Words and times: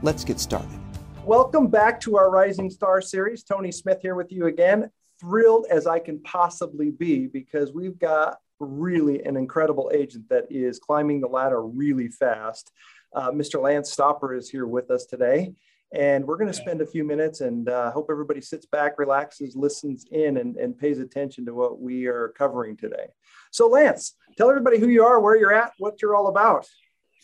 Let's 0.00 0.22
get 0.22 0.38
started. 0.38 0.78
Welcome 1.24 1.66
back 1.66 1.98
to 2.02 2.16
our 2.16 2.30
Rising 2.30 2.70
Star 2.70 3.00
series. 3.02 3.42
Tony 3.42 3.72
Smith 3.72 3.98
here 4.00 4.14
with 4.14 4.30
you 4.30 4.46
again. 4.46 4.92
Thrilled 5.20 5.66
as 5.70 5.88
I 5.88 5.98
can 5.98 6.22
possibly 6.22 6.92
be 6.92 7.26
because 7.26 7.72
we've 7.72 7.98
got 7.98 8.36
really 8.60 9.24
an 9.24 9.36
incredible 9.36 9.90
agent 9.92 10.28
that 10.28 10.46
is 10.50 10.78
climbing 10.78 11.20
the 11.20 11.26
ladder 11.26 11.62
really 11.62 12.06
fast. 12.06 12.70
Uh, 13.12 13.32
Mr. 13.32 13.60
Lance 13.60 13.90
Stopper 13.90 14.36
is 14.36 14.48
here 14.48 14.66
with 14.68 14.88
us 14.92 15.04
today. 15.04 15.52
And 15.92 16.24
we're 16.24 16.36
going 16.36 16.52
to 16.52 16.54
spend 16.54 16.80
a 16.80 16.86
few 16.86 17.02
minutes 17.02 17.40
and 17.40 17.68
uh, 17.68 17.90
hope 17.90 18.06
everybody 18.08 18.40
sits 18.40 18.66
back, 18.66 19.00
relaxes, 19.00 19.56
listens 19.56 20.06
in, 20.12 20.36
and, 20.36 20.56
and 20.56 20.78
pays 20.78 21.00
attention 21.00 21.44
to 21.46 21.54
what 21.54 21.80
we 21.80 22.06
are 22.06 22.28
covering 22.36 22.76
today. 22.76 23.06
So, 23.50 23.66
Lance, 23.66 24.14
tell 24.36 24.48
everybody 24.48 24.78
who 24.78 24.88
you 24.88 25.02
are, 25.02 25.18
where 25.18 25.36
you're 25.36 25.52
at, 25.52 25.72
what 25.78 26.00
you're 26.00 26.14
all 26.14 26.28
about. 26.28 26.68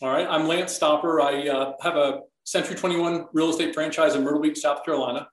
All 0.03 0.09
right. 0.09 0.27
I'm 0.29 0.49
Lance 0.49 0.73
Stopper. 0.73 1.21
I 1.21 1.47
uh, 1.47 1.73
have 1.81 1.97
a 1.97 2.23
Century 2.45 2.77
21 2.77 3.27
real 3.33 3.51
estate 3.51 3.75
franchise 3.75 4.15
in 4.15 4.23
Myrtle 4.23 4.41
Beach, 4.41 4.59
South 4.59 4.85
Carolina, 4.85 5.29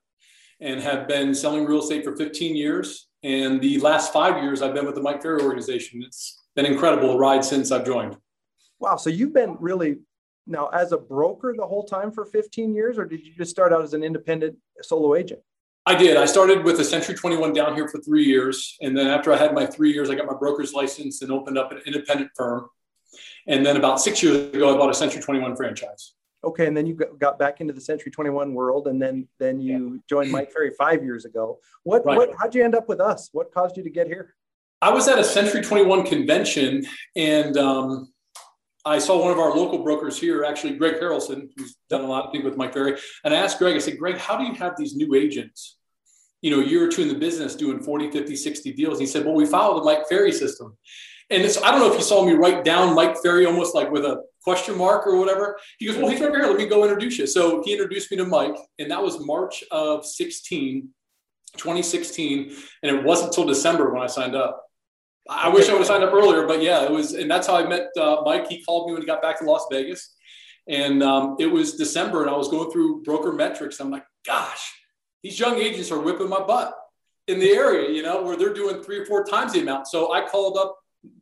and 0.59 0.81
have 0.81 1.07
been 1.07 1.35
selling 1.35 1.65
real 1.65 1.79
estate 1.79 2.03
for 2.03 2.15
15 2.15 2.55
years. 2.55 3.07
And 3.23 3.61
the 3.61 3.79
last 3.79 4.13
five 4.13 4.41
years, 4.41 4.61
I've 4.61 4.73
been 4.73 4.85
with 4.85 4.95
the 4.95 5.01
Mike 5.01 5.21
Ferry 5.21 5.41
organization. 5.41 6.03
It's 6.05 6.41
been 6.55 6.65
incredible 6.65 7.17
ride 7.17 7.43
since 7.45 7.71
I've 7.71 7.85
joined. 7.85 8.17
Wow. 8.79 8.95
So 8.95 9.09
you've 9.09 9.33
been 9.33 9.57
really 9.59 9.97
now 10.47 10.67
as 10.67 10.91
a 10.91 10.97
broker 10.97 11.53
the 11.55 11.65
whole 11.65 11.83
time 11.83 12.11
for 12.11 12.25
15 12.25 12.73
years, 12.73 12.97
or 12.97 13.05
did 13.05 13.25
you 13.25 13.33
just 13.37 13.51
start 13.51 13.73
out 13.73 13.83
as 13.83 13.93
an 13.93 14.03
independent 14.03 14.57
solo 14.81 15.15
agent? 15.15 15.41
I 15.85 15.95
did. 15.95 16.15
I 16.15 16.25
started 16.25 16.63
with 16.63 16.79
a 16.79 16.83
Century 16.83 17.15
21 17.15 17.53
down 17.53 17.73
here 17.75 17.87
for 17.87 17.99
three 17.99 18.23
years. 18.23 18.77
And 18.81 18.95
then 18.95 19.07
after 19.07 19.33
I 19.33 19.37
had 19.37 19.53
my 19.53 19.65
three 19.65 19.91
years, 19.91 20.09
I 20.09 20.15
got 20.15 20.27
my 20.27 20.35
broker's 20.37 20.73
license 20.73 21.21
and 21.21 21.31
opened 21.31 21.57
up 21.57 21.71
an 21.71 21.81
independent 21.85 22.31
firm. 22.35 22.67
And 23.47 23.65
then 23.65 23.77
about 23.77 23.99
six 23.99 24.21
years 24.21 24.53
ago, 24.53 24.73
I 24.73 24.77
bought 24.77 24.91
a 24.91 24.93
Century 24.93 25.21
21 25.21 25.55
franchise. 25.55 26.13
Okay, 26.43 26.65
and 26.65 26.75
then 26.75 26.87
you 26.87 26.95
got 26.95 27.37
back 27.37 27.61
into 27.61 27.73
the 27.73 27.81
Century 27.81 28.11
21 28.11 28.53
world, 28.53 28.87
and 28.87 29.01
then 29.01 29.27
then 29.39 29.59
you 29.59 29.93
yeah. 29.93 29.99
joined 30.09 30.31
Mike 30.31 30.51
Ferry 30.51 30.71
five 30.77 31.03
years 31.03 31.25
ago. 31.25 31.59
What 31.83 32.05
right. 32.05 32.17
what? 32.17 32.31
How'd 32.39 32.55
you 32.55 32.63
end 32.63 32.75
up 32.75 32.89
with 32.89 32.99
us? 32.99 33.29
What 33.31 33.53
caused 33.53 33.77
you 33.77 33.83
to 33.83 33.89
get 33.89 34.07
here? 34.07 34.35
I 34.81 34.91
was 34.91 35.07
at 35.07 35.19
a 35.19 35.23
Century 35.23 35.61
21 35.61 36.07
convention, 36.07 36.85
and 37.15 37.55
um, 37.57 38.11
I 38.83 38.97
saw 38.97 39.21
one 39.21 39.31
of 39.31 39.37
our 39.37 39.55
local 39.55 39.83
brokers 39.83 40.19
here, 40.19 40.43
actually 40.43 40.75
Greg 40.75 40.95
Harrelson, 40.95 41.49
who's 41.55 41.75
done 41.89 42.01
a 42.01 42.07
lot 42.07 42.25
of 42.25 42.31
things 42.31 42.43
with 42.43 42.57
Mike 42.57 42.73
Ferry. 42.73 42.97
And 43.23 43.33
I 43.33 43.37
asked 43.37 43.59
Greg, 43.59 43.75
I 43.75 43.79
said, 43.79 43.99
Greg, 43.99 44.17
how 44.17 44.37
do 44.37 44.43
you 44.43 44.53
have 44.53 44.73
these 44.77 44.95
new 44.95 45.13
agents, 45.13 45.77
you 46.41 46.49
know, 46.49 46.61
a 46.61 46.65
year 46.65 46.83
or 46.83 46.87
two 46.87 47.03
in 47.03 47.07
the 47.07 47.15
business 47.15 47.55
doing 47.55 47.79
40, 47.79 48.09
50, 48.09 48.35
60 48.35 48.73
deals? 48.73 48.93
And 48.93 49.01
he 49.01 49.05
said, 49.05 49.23
well, 49.23 49.35
we 49.35 49.45
follow 49.45 49.79
the 49.79 49.85
Mike 49.85 50.07
Ferry 50.09 50.31
system. 50.31 50.75
And 51.31 51.43
it's, 51.43 51.61
I 51.61 51.71
don't 51.71 51.79
know 51.79 51.89
if 51.89 51.97
you 51.97 52.03
saw 52.03 52.25
me 52.25 52.33
write 52.33 52.65
down 52.65 52.93
Mike 52.93 53.15
Ferry 53.23 53.45
almost 53.45 53.73
like 53.73 53.89
with 53.89 54.03
a 54.03 54.21
question 54.43 54.77
mark 54.77 55.07
or 55.07 55.15
whatever. 55.15 55.57
He 55.79 55.87
goes, 55.87 55.97
well, 55.97 56.09
he's 56.09 56.19
right 56.19 56.29
here. 56.29 56.43
Let 56.43 56.57
me 56.57 56.65
go 56.65 56.83
introduce 56.83 57.17
you. 57.17 57.25
So 57.25 57.63
he 57.63 57.71
introduced 57.71 58.11
me 58.11 58.17
to 58.17 58.25
Mike. 58.25 58.57
And 58.79 58.91
that 58.91 59.01
was 59.01 59.25
March 59.25 59.63
of 59.71 60.05
16, 60.05 60.89
2016. 61.55 62.53
And 62.83 62.97
it 62.97 63.03
wasn't 63.03 63.29
until 63.29 63.45
December 63.45 63.93
when 63.93 64.03
I 64.03 64.07
signed 64.07 64.35
up. 64.35 64.61
I 65.29 65.47
wish 65.49 65.69
I 65.69 65.71
would 65.71 65.79
have 65.79 65.87
signed 65.87 66.03
up 66.03 66.13
earlier, 66.13 66.47
but 66.47 66.61
yeah, 66.61 66.83
it 66.83 66.91
was, 66.91 67.13
and 67.13 67.29
that's 67.29 67.47
how 67.47 67.55
I 67.55 67.65
met 67.65 67.87
uh, 67.97 68.21
Mike. 68.25 68.47
He 68.49 68.63
called 68.63 68.87
me 68.87 68.93
when 68.93 69.01
he 69.01 69.05
got 69.05 69.21
back 69.21 69.39
to 69.39 69.45
Las 69.45 69.65
Vegas, 69.71 70.15
and 70.67 71.03
um, 71.03 71.35
it 71.39 71.45
was 71.45 71.75
December, 71.75 72.21
and 72.21 72.29
I 72.29 72.35
was 72.35 72.47
going 72.47 72.71
through 72.71 73.03
broker 73.03 73.31
metrics. 73.31 73.79
I'm 73.79 73.91
like, 73.91 74.03
gosh, 74.25 74.73
these 75.23 75.39
young 75.39 75.57
agents 75.57 75.91
are 75.91 75.99
whipping 75.99 76.27
my 76.27 76.41
butt 76.41 76.73
in 77.27 77.39
the 77.39 77.51
area, 77.51 77.91
you 77.91 78.01
know, 78.01 78.23
where 78.23 78.35
they're 78.35 78.53
doing 78.53 78.81
three 78.81 78.97
or 78.97 79.05
four 79.05 79.23
times 79.23 79.53
the 79.53 79.61
amount. 79.61 79.87
So 79.87 80.11
I 80.11 80.27
called 80.27 80.57
up 80.57 80.75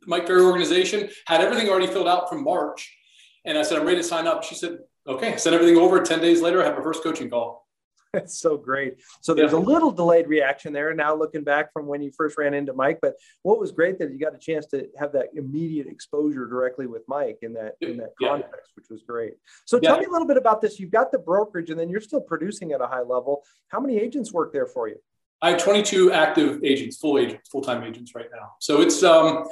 Mike 0.06 0.26
Ferry 0.26 0.42
organization, 0.42 1.08
had 1.26 1.40
everything 1.40 1.68
already 1.68 1.86
filled 1.86 2.08
out 2.08 2.28
from 2.28 2.44
March, 2.44 2.96
and 3.44 3.56
I 3.56 3.62
said, 3.62 3.78
I'm 3.78 3.86
ready 3.86 3.98
to 3.98 4.04
sign 4.04 4.26
up. 4.26 4.44
She 4.44 4.54
said, 4.54 4.78
okay. 5.06 5.32
I 5.32 5.36
sent 5.36 5.54
everything 5.54 5.78
over. 5.78 6.00
Ten 6.02 6.20
days 6.20 6.42
later, 6.42 6.62
I 6.62 6.66
had 6.66 6.76
my 6.76 6.82
first 6.82 7.02
coaching 7.02 7.30
call. 7.30 7.66
That's 8.12 8.40
so 8.40 8.56
great. 8.56 8.96
So 9.20 9.34
there's 9.34 9.52
yeah. 9.52 9.58
a 9.58 9.60
little 9.60 9.92
delayed 9.92 10.26
reaction 10.26 10.72
there 10.72 10.92
now 10.94 11.14
looking 11.14 11.44
back 11.44 11.72
from 11.72 11.86
when 11.86 12.02
you 12.02 12.10
first 12.10 12.36
ran 12.36 12.54
into 12.54 12.72
Mike. 12.72 12.98
But 13.00 13.14
what 13.42 13.60
was 13.60 13.70
great 13.70 14.00
that 14.00 14.10
you 14.10 14.18
got 14.18 14.34
a 14.34 14.38
chance 14.38 14.66
to 14.66 14.88
have 14.98 15.12
that 15.12 15.28
immediate 15.34 15.86
exposure 15.86 16.46
directly 16.46 16.86
with 16.86 17.02
Mike 17.06 17.38
in 17.42 17.52
that 17.52 17.76
in 17.80 17.98
that 17.98 18.14
context, 18.20 18.52
yeah. 18.52 18.72
which 18.74 18.86
was 18.90 19.02
great. 19.06 19.34
So 19.64 19.78
yeah. 19.80 19.90
tell 19.90 19.98
me 20.00 20.06
a 20.06 20.10
little 20.10 20.26
bit 20.26 20.36
about 20.36 20.60
this. 20.60 20.80
You've 20.80 20.90
got 20.90 21.12
the 21.12 21.20
brokerage 21.20 21.70
and 21.70 21.78
then 21.78 21.88
you're 21.88 22.00
still 22.00 22.20
producing 22.20 22.72
at 22.72 22.80
a 22.80 22.86
high 22.86 23.02
level. 23.02 23.44
How 23.68 23.78
many 23.78 23.98
agents 23.98 24.32
work 24.32 24.52
there 24.52 24.66
for 24.66 24.88
you? 24.88 24.96
I 25.42 25.50
have 25.50 25.62
22 25.62 26.12
active 26.12 26.62
agents, 26.62 26.98
full 26.98 27.18
agents, 27.18 27.48
full-time 27.48 27.82
agents 27.82 28.14
right 28.14 28.28
now. 28.32 28.52
So 28.58 28.80
it's 28.80 29.02
um 29.02 29.44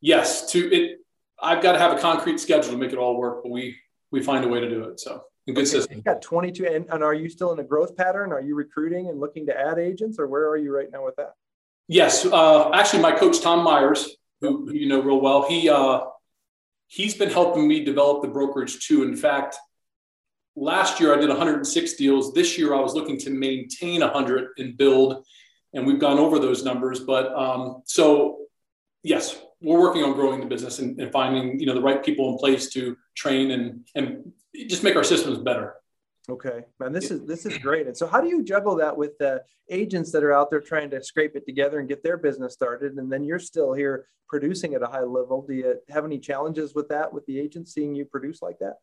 yes, 0.00 0.50
to 0.52 0.72
it 0.72 1.00
I've 1.42 1.62
got 1.62 1.72
to 1.72 1.78
have 1.78 1.96
a 1.96 2.00
concrete 2.00 2.38
schedule 2.38 2.72
to 2.72 2.76
make 2.76 2.92
it 2.92 2.98
all 2.98 3.16
work, 3.16 3.42
but 3.42 3.50
we 3.50 3.76
we 4.10 4.22
find 4.22 4.44
a 4.44 4.48
way 4.48 4.60
to 4.60 4.68
do 4.68 4.84
it. 4.84 5.00
So 5.00 5.24
a 5.48 5.52
good 5.52 5.62
okay, 5.62 5.70
system. 5.70 5.96
You 5.96 6.02
got 6.02 6.22
22, 6.22 6.66
and, 6.66 6.86
and 6.90 7.02
are 7.02 7.14
you 7.14 7.28
still 7.28 7.52
in 7.52 7.58
a 7.58 7.64
growth 7.64 7.96
pattern? 7.96 8.32
Are 8.32 8.40
you 8.40 8.54
recruiting 8.54 9.08
and 9.08 9.20
looking 9.20 9.46
to 9.46 9.58
add 9.58 9.78
agents, 9.78 10.18
or 10.18 10.26
where 10.26 10.48
are 10.48 10.56
you 10.56 10.74
right 10.74 10.90
now 10.90 11.04
with 11.04 11.16
that? 11.16 11.34
Yes, 11.88 12.24
uh, 12.26 12.70
actually, 12.72 13.02
my 13.02 13.12
coach 13.12 13.40
Tom 13.40 13.64
Myers, 13.64 14.16
who, 14.40 14.66
who 14.66 14.74
you 14.74 14.88
know 14.88 15.00
real 15.00 15.20
well, 15.20 15.48
he 15.48 15.68
uh, 15.68 16.00
he's 16.86 17.14
been 17.14 17.30
helping 17.30 17.66
me 17.66 17.84
develop 17.84 18.22
the 18.22 18.28
brokerage 18.28 18.86
too. 18.86 19.02
In 19.02 19.16
fact, 19.16 19.56
last 20.60 21.00
year 21.00 21.12
I 21.14 21.18
did 21.18 21.28
106 21.28 21.94
deals. 21.94 22.32
This 22.32 22.58
year 22.58 22.74
I 22.74 22.80
was 22.80 22.94
looking 22.94 23.18
to 23.18 23.30
maintain 23.30 24.02
100 24.02 24.48
and 24.58 24.76
build, 24.76 25.24
and 25.72 25.86
we've 25.86 25.98
gone 25.98 26.18
over 26.18 26.38
those 26.38 26.62
numbers. 26.62 27.00
But 27.00 27.32
um, 27.34 27.82
so 27.86 28.38
yes, 29.02 29.40
we're 29.60 29.80
working 29.80 30.04
on 30.04 30.12
growing 30.12 30.40
the 30.40 30.46
business 30.46 30.78
and, 30.78 31.00
and, 31.00 31.10
finding 31.10 31.58
you 31.58 31.66
know 31.66 31.74
the 31.74 31.80
right 31.80 32.04
people 32.04 32.30
in 32.30 32.38
place 32.38 32.68
to 32.74 32.96
train 33.16 33.50
and 33.50 33.88
and 33.94 34.32
just 34.68 34.84
make 34.84 34.96
our 34.96 35.04
systems 35.04 35.38
better. 35.38 35.74
Okay. 36.28 36.64
Man 36.78 36.92
this 36.92 37.10
is 37.10 37.26
this 37.26 37.46
is 37.46 37.58
great. 37.58 37.86
And 37.86 37.96
so 37.96 38.06
how 38.06 38.20
do 38.20 38.28
you 38.28 38.44
juggle 38.44 38.76
that 38.76 38.96
with 38.96 39.18
the 39.18 39.42
agents 39.70 40.12
that 40.12 40.22
are 40.22 40.32
out 40.32 40.50
there 40.50 40.60
trying 40.60 40.90
to 40.90 41.02
scrape 41.02 41.34
it 41.34 41.46
together 41.46 41.80
and 41.80 41.88
get 41.88 42.02
their 42.02 42.16
business 42.16 42.52
started 42.52 42.94
and 42.94 43.10
then 43.10 43.24
you're 43.24 43.38
still 43.38 43.72
here 43.72 44.06
producing 44.28 44.74
at 44.74 44.82
a 44.82 44.86
high 44.86 45.02
level? 45.02 45.44
Do 45.46 45.54
you 45.54 45.76
have 45.88 46.04
any 46.04 46.18
challenges 46.18 46.74
with 46.74 46.88
that 46.88 47.12
with 47.12 47.26
the 47.26 47.38
agents 47.38 47.72
seeing 47.72 47.94
you 47.94 48.04
produce 48.04 48.42
like 48.42 48.58
that 48.60 48.76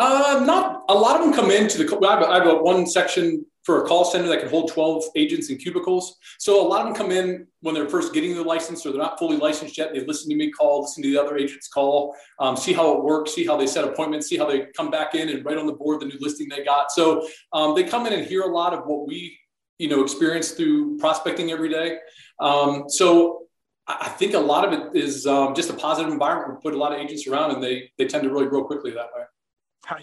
uh, 0.00 0.42
not 0.46 0.84
a 0.88 0.94
lot 0.94 1.20
of 1.20 1.26
them 1.26 1.34
come 1.34 1.50
into 1.50 1.76
the. 1.76 2.06
I 2.06 2.14
have, 2.14 2.22
I 2.22 2.34
have 2.38 2.46
a 2.46 2.56
one 2.62 2.86
section 2.86 3.44
for 3.64 3.84
a 3.84 3.86
call 3.86 4.06
center 4.06 4.26
that 4.28 4.40
can 4.40 4.48
hold 4.48 4.72
12 4.72 5.04
agents 5.16 5.50
in 5.50 5.58
cubicles. 5.58 6.16
So 6.38 6.66
a 6.66 6.66
lot 6.66 6.80
of 6.80 6.86
them 6.86 6.94
come 6.94 7.12
in 7.12 7.46
when 7.60 7.74
they're 7.74 7.88
first 7.88 8.14
getting 8.14 8.34
the 8.34 8.42
license 8.42 8.86
or 8.86 8.92
they're 8.92 9.02
not 9.02 9.18
fully 9.18 9.36
licensed 9.36 9.76
yet. 9.76 9.92
They 9.92 10.00
listen 10.06 10.30
to 10.30 10.36
me 10.36 10.50
call, 10.50 10.82
listen 10.82 11.02
to 11.02 11.10
the 11.10 11.22
other 11.22 11.36
agents 11.36 11.68
call, 11.68 12.16
um, 12.38 12.56
see 12.56 12.72
how 12.72 12.96
it 12.96 13.04
works, 13.04 13.34
see 13.34 13.44
how 13.44 13.58
they 13.58 13.66
set 13.66 13.84
appointments, 13.84 14.28
see 14.28 14.38
how 14.38 14.46
they 14.46 14.66
come 14.74 14.90
back 14.90 15.14
in 15.14 15.28
and 15.28 15.44
write 15.44 15.58
on 15.58 15.66
the 15.66 15.74
board 15.74 16.00
the 16.00 16.06
new 16.06 16.16
listing 16.20 16.48
they 16.48 16.64
got. 16.64 16.90
So 16.90 17.28
um, 17.52 17.74
they 17.74 17.84
come 17.84 18.06
in 18.06 18.14
and 18.14 18.26
hear 18.26 18.42
a 18.42 18.52
lot 18.52 18.72
of 18.72 18.86
what 18.86 19.06
we, 19.06 19.38
you 19.78 19.88
know, 19.88 20.02
experience 20.02 20.52
through 20.52 20.96
prospecting 20.96 21.50
every 21.50 21.68
day. 21.68 21.98
Um, 22.40 22.84
so 22.88 23.42
I 23.86 24.08
think 24.08 24.32
a 24.32 24.38
lot 24.38 24.66
of 24.66 24.72
it 24.72 24.96
is 24.96 25.26
um, 25.26 25.54
just 25.54 25.68
a 25.68 25.74
positive 25.74 26.10
environment. 26.10 26.58
We 26.64 26.70
put 26.70 26.74
a 26.74 26.78
lot 26.78 26.92
of 26.92 26.98
agents 26.98 27.26
around 27.26 27.50
and 27.50 27.62
they, 27.62 27.90
they 27.98 28.06
tend 28.06 28.24
to 28.24 28.30
really 28.30 28.46
grow 28.46 28.64
quickly 28.64 28.92
that 28.92 29.08
way 29.14 29.24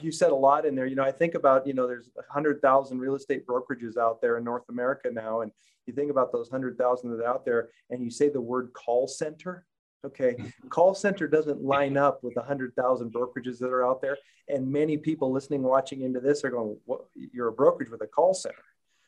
you 0.02 0.12
said 0.12 0.32
a 0.32 0.36
lot 0.36 0.66
in 0.66 0.76
there. 0.76 0.86
You 0.86 0.96
know, 0.96 1.04
I 1.04 1.12
think 1.12 1.36
about, 1.36 1.68
you 1.68 1.74
know, 1.74 1.88
there's 1.88 2.10
100,000 2.16 3.00
real 3.00 3.16
estate 3.16 3.46
brokerages 3.46 3.98
out 3.98 4.22
there 4.22 4.38
in 4.38 4.44
North 4.44 4.68
America 4.70 5.10
now. 5.12 5.42
And 5.42 5.52
you 5.86 5.94
think 5.94 6.12
about 6.12 6.32
those 6.32 6.50
100,000 6.52 7.12
that 7.12 7.24
are 7.24 7.28
out 7.28 7.46
there 7.46 7.70
and 7.90 8.04
you 8.04 8.10
say 8.10 8.30
the 8.30 8.42
word 8.42 8.72
call 8.74 9.08
center. 9.08 9.66
Okay. 10.06 10.36
Mm-hmm. 10.38 10.68
Call 10.70 10.94
center 10.94 11.28
doesn't 11.28 11.64
line 11.64 11.98
up 11.98 12.24
with 12.24 12.36
100,000 12.36 13.14
brokerages 13.14 13.60
that 13.60 13.70
are 13.70 13.86
out 13.86 14.02
there. 14.02 14.18
And 14.48 14.72
many 14.72 14.98
people 14.98 15.32
listening, 15.32 15.64
watching 15.64 16.02
into 16.02 16.20
this 16.20 16.44
are 16.44 16.50
going, 16.50 16.78
what, 16.86 17.02
you're 17.16 17.50
a 17.50 17.54
brokerage 17.54 17.90
with 17.90 18.02
a 18.02 18.08
call 18.08 18.34
center. 18.34 18.56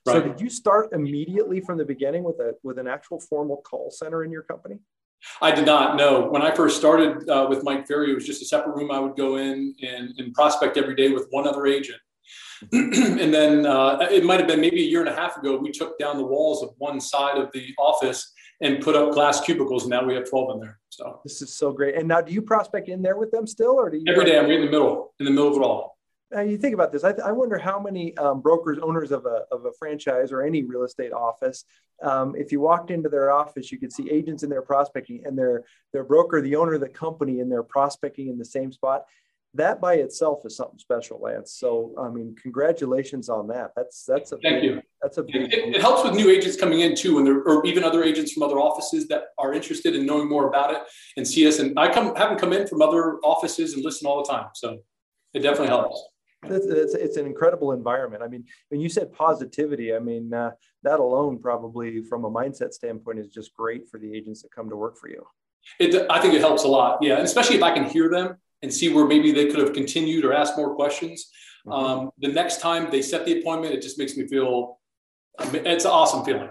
Right. 0.06 0.14
So 0.14 0.22
did 0.22 0.42
you 0.42 0.50
start 0.50 0.90
immediately 0.94 1.62
from 1.62 1.78
the 1.78 1.86
beginning 1.86 2.24
with 2.24 2.40
a, 2.40 2.56
with 2.64 2.80
an 2.80 2.88
actual 2.88 3.20
formal 3.20 3.58
call 3.58 3.92
center 3.92 4.24
in 4.24 4.32
your 4.32 4.44
company? 4.44 4.80
I 5.42 5.52
did 5.52 5.66
not 5.66 5.96
know. 5.96 6.28
When 6.30 6.42
I 6.42 6.52
first 6.52 6.78
started 6.78 7.30
uh, 7.30 7.48
with 7.50 7.64
Mike 7.64 7.88
Ferry, 7.88 8.12
it 8.12 8.16
was 8.16 8.26
just 8.26 8.42
a 8.42 8.46
separate 8.46 8.76
room 8.76 8.92
I 8.92 9.00
would 9.00 9.16
go 9.16 9.38
in 9.38 9.76
and, 9.82 10.14
and 10.18 10.34
prospect 10.34 10.78
every 10.78 10.96
day 10.96 11.10
with 11.10 11.28
one 11.30 11.48
other 11.48 11.66
agent. 11.66 12.00
and 12.74 13.34
then 13.34 13.66
uh, 13.66 13.98
it 14.12 14.26
might 14.26 14.40
have 14.40 14.48
been 14.48 14.60
maybe 14.60 14.82
a 14.82 14.86
year 14.86 15.00
and 15.00 15.10
a 15.10 15.16
half 15.16 15.38
ago, 15.38 15.58
we 15.58 15.72
took 15.72 15.98
down 15.98 16.18
the 16.18 16.26
walls 16.26 16.62
of 16.62 16.72
one 16.78 17.00
side 17.00 17.38
of 17.38 17.50
the 17.54 17.74
office 17.78 18.34
and 18.62 18.82
put 18.82 18.96
up 18.96 19.14
glass 19.14 19.40
cubicles. 19.40 19.84
And 19.84 19.92
now 19.92 20.04
we 20.04 20.14
have 20.16 20.30
12 20.30 20.56
in 20.56 20.60
there. 20.60 20.80
So 20.90 21.22
this 21.24 21.42
is 21.42 21.56
so 21.56 21.72
great. 21.72 21.96
And 21.96 22.08
now 22.08 22.20
do 22.20 22.34
you 22.34 22.42
prospect 22.42 22.90
in 22.90 23.02
there 23.02 23.18
with 23.18 23.32
them 23.32 23.48
still 23.48 23.72
or 23.72 23.90
do 23.90 23.98
you? 23.98 24.04
Every 24.08 24.26
day 24.26 24.38
I'm 24.38 24.46
right 24.46 24.60
in 24.60 24.66
the 24.66 24.72
middle, 24.72 25.14
in 25.20 25.26
the 25.26 25.32
middle 25.32 25.48
of 25.48 25.56
it 25.56 25.64
all. 25.64 25.99
Now 26.32 26.42
you 26.42 26.58
think 26.58 26.76
about 26.76 26.92
this. 26.92 27.04
I, 27.04 27.12
I 27.26 27.32
wonder 27.32 27.58
how 27.58 27.80
many 27.80 28.16
um, 28.18 28.42
brokers, 28.42 28.78
owners 28.80 29.12
of 29.12 29.26
a, 29.26 29.46
of 29.52 29.66
a 29.66 29.72
franchise 29.80 30.32
or 30.32 30.44
any 30.44 30.64
real 30.64 30.84
estate 30.84 31.12
office, 31.12 31.66
um, 32.02 32.36
if 32.38 32.52
you 32.52 32.60
walked 32.60 32.92
into 32.92 33.10
their 33.10 33.32
office, 33.32 33.72
you 33.72 33.78
could 33.78 33.92
see 33.92 34.10
agents 34.10 34.44
in 34.44 34.50
their 34.50 34.62
prospecting 34.62 35.24
and 35.26 35.38
their 35.38 35.64
their 35.92 36.04
broker, 36.04 36.42
the 36.42 36.56
owner 36.56 36.74
of 36.74 36.82
the 36.82 36.90
company, 36.90 37.40
in 37.40 37.50
their 37.50 37.64
prospecting 37.64 38.30
in 38.30 38.38
the 38.38 38.46
same 38.46 38.72
spot. 38.72 39.06
That 39.56 39.82
by 39.82 39.96
itself 39.96 40.46
is 40.46 40.56
something 40.56 40.78
special, 40.78 41.20
Lance. 41.20 41.54
So 41.54 41.94
I 42.00 42.10
mean, 42.10 42.36
congratulations 42.42 43.28
on 43.30 43.48
that. 43.48 43.72
That's 43.76 44.06
that's 44.06 44.32
a 44.32 44.38
thank 44.38 44.62
big, 44.62 44.64
you. 44.64 44.82
That's 45.02 45.18
a 45.18 45.24
big. 45.24 45.52
It, 45.52 45.76
it, 45.76 45.82
helps 45.82 46.04
with 46.04 46.14
new 46.14 46.30
agents 46.30 46.56
coming 46.56 46.82
in 46.82 46.96
too, 46.96 47.18
and 47.18 47.28
there 47.28 47.42
or 47.42 47.66
even 47.66 47.84
other 47.84 48.04
agents 48.04 48.32
from 48.32 48.44
other 48.44 48.60
offices 48.60 49.08
that 49.08 49.30
are 49.38 49.54
interested 49.54 49.96
in 49.96 50.06
knowing 50.06 50.30
more 50.30 50.48
about 50.48 50.72
it 50.74 50.82
and 51.18 51.28
see 51.28 51.48
us. 51.48 51.60
And 51.60 51.78
I 51.80 51.92
come 51.92 52.16
have 52.16 52.30
them 52.30 52.38
come 52.38 52.54
in 52.54 52.68
from 52.68 52.82
other 52.82 53.18
offices 53.24 53.74
and 53.74 53.84
listen 53.84 54.08
all 54.08 54.24
the 54.24 54.32
time. 54.32 54.50
So 54.54 54.80
it 55.34 55.40
definitely 55.40 55.68
helps. 55.68 56.02
It's, 56.44 56.94
it's, 56.94 57.18
an 57.18 57.26
incredible 57.26 57.74
environment. 57.74 58.24
I 58.24 58.28
mean, 58.28 58.46
when 58.70 58.80
you 58.80 58.88
said 58.88 59.12
positivity, 59.12 59.94
I 59.94 60.00
mean, 60.00 60.34
uh, 60.34 60.52
that 60.84 61.00
alone 61.00 61.38
probably 61.40 62.02
from 62.04 62.24
a 62.24 62.32
mindset 62.32 62.72
standpoint 62.72 63.20
is 63.20 63.28
just 63.28 63.54
great 63.54 63.90
for 63.90 64.00
the 64.00 64.14
agents 64.16 64.42
that 64.44 64.52
come 64.52 64.70
to 64.70 64.76
work 64.76 64.98
for 64.98 65.10
you. 65.10 65.26
It, 65.80 66.08
I 66.10 66.22
think 66.22 66.34
it 66.34 66.40
helps 66.40 66.64
a 66.64 66.68
lot. 66.68 67.00
Yeah. 67.02 67.16
And 67.16 67.24
especially 67.24 67.58
if 67.58 67.64
I 67.64 67.74
can 67.74 67.84
hear 67.84 68.10
them 68.10 68.38
and 68.62 68.74
see 68.74 68.92
where 68.94 69.06
maybe 69.06 69.32
they 69.32 69.48
could 69.48 69.60
have 69.60 69.74
continued 69.74 70.24
or 70.24 70.34
asked 70.34 70.56
more 70.56 70.76
questions. 70.76 71.30
Mm-hmm. 71.68 71.72
Um, 71.72 72.12
the 72.20 72.30
next 72.30 72.62
time 72.62 72.90
they 72.90 73.02
set 73.02 73.26
the 73.26 73.40
appointment, 73.40 73.74
it 73.74 73.82
just 73.82 73.98
makes 73.98 74.16
me 74.16 74.26
feel, 74.26 74.80
it's 75.40 75.86
an 75.86 75.92
awesome 75.92 76.24
feeling 76.24 76.50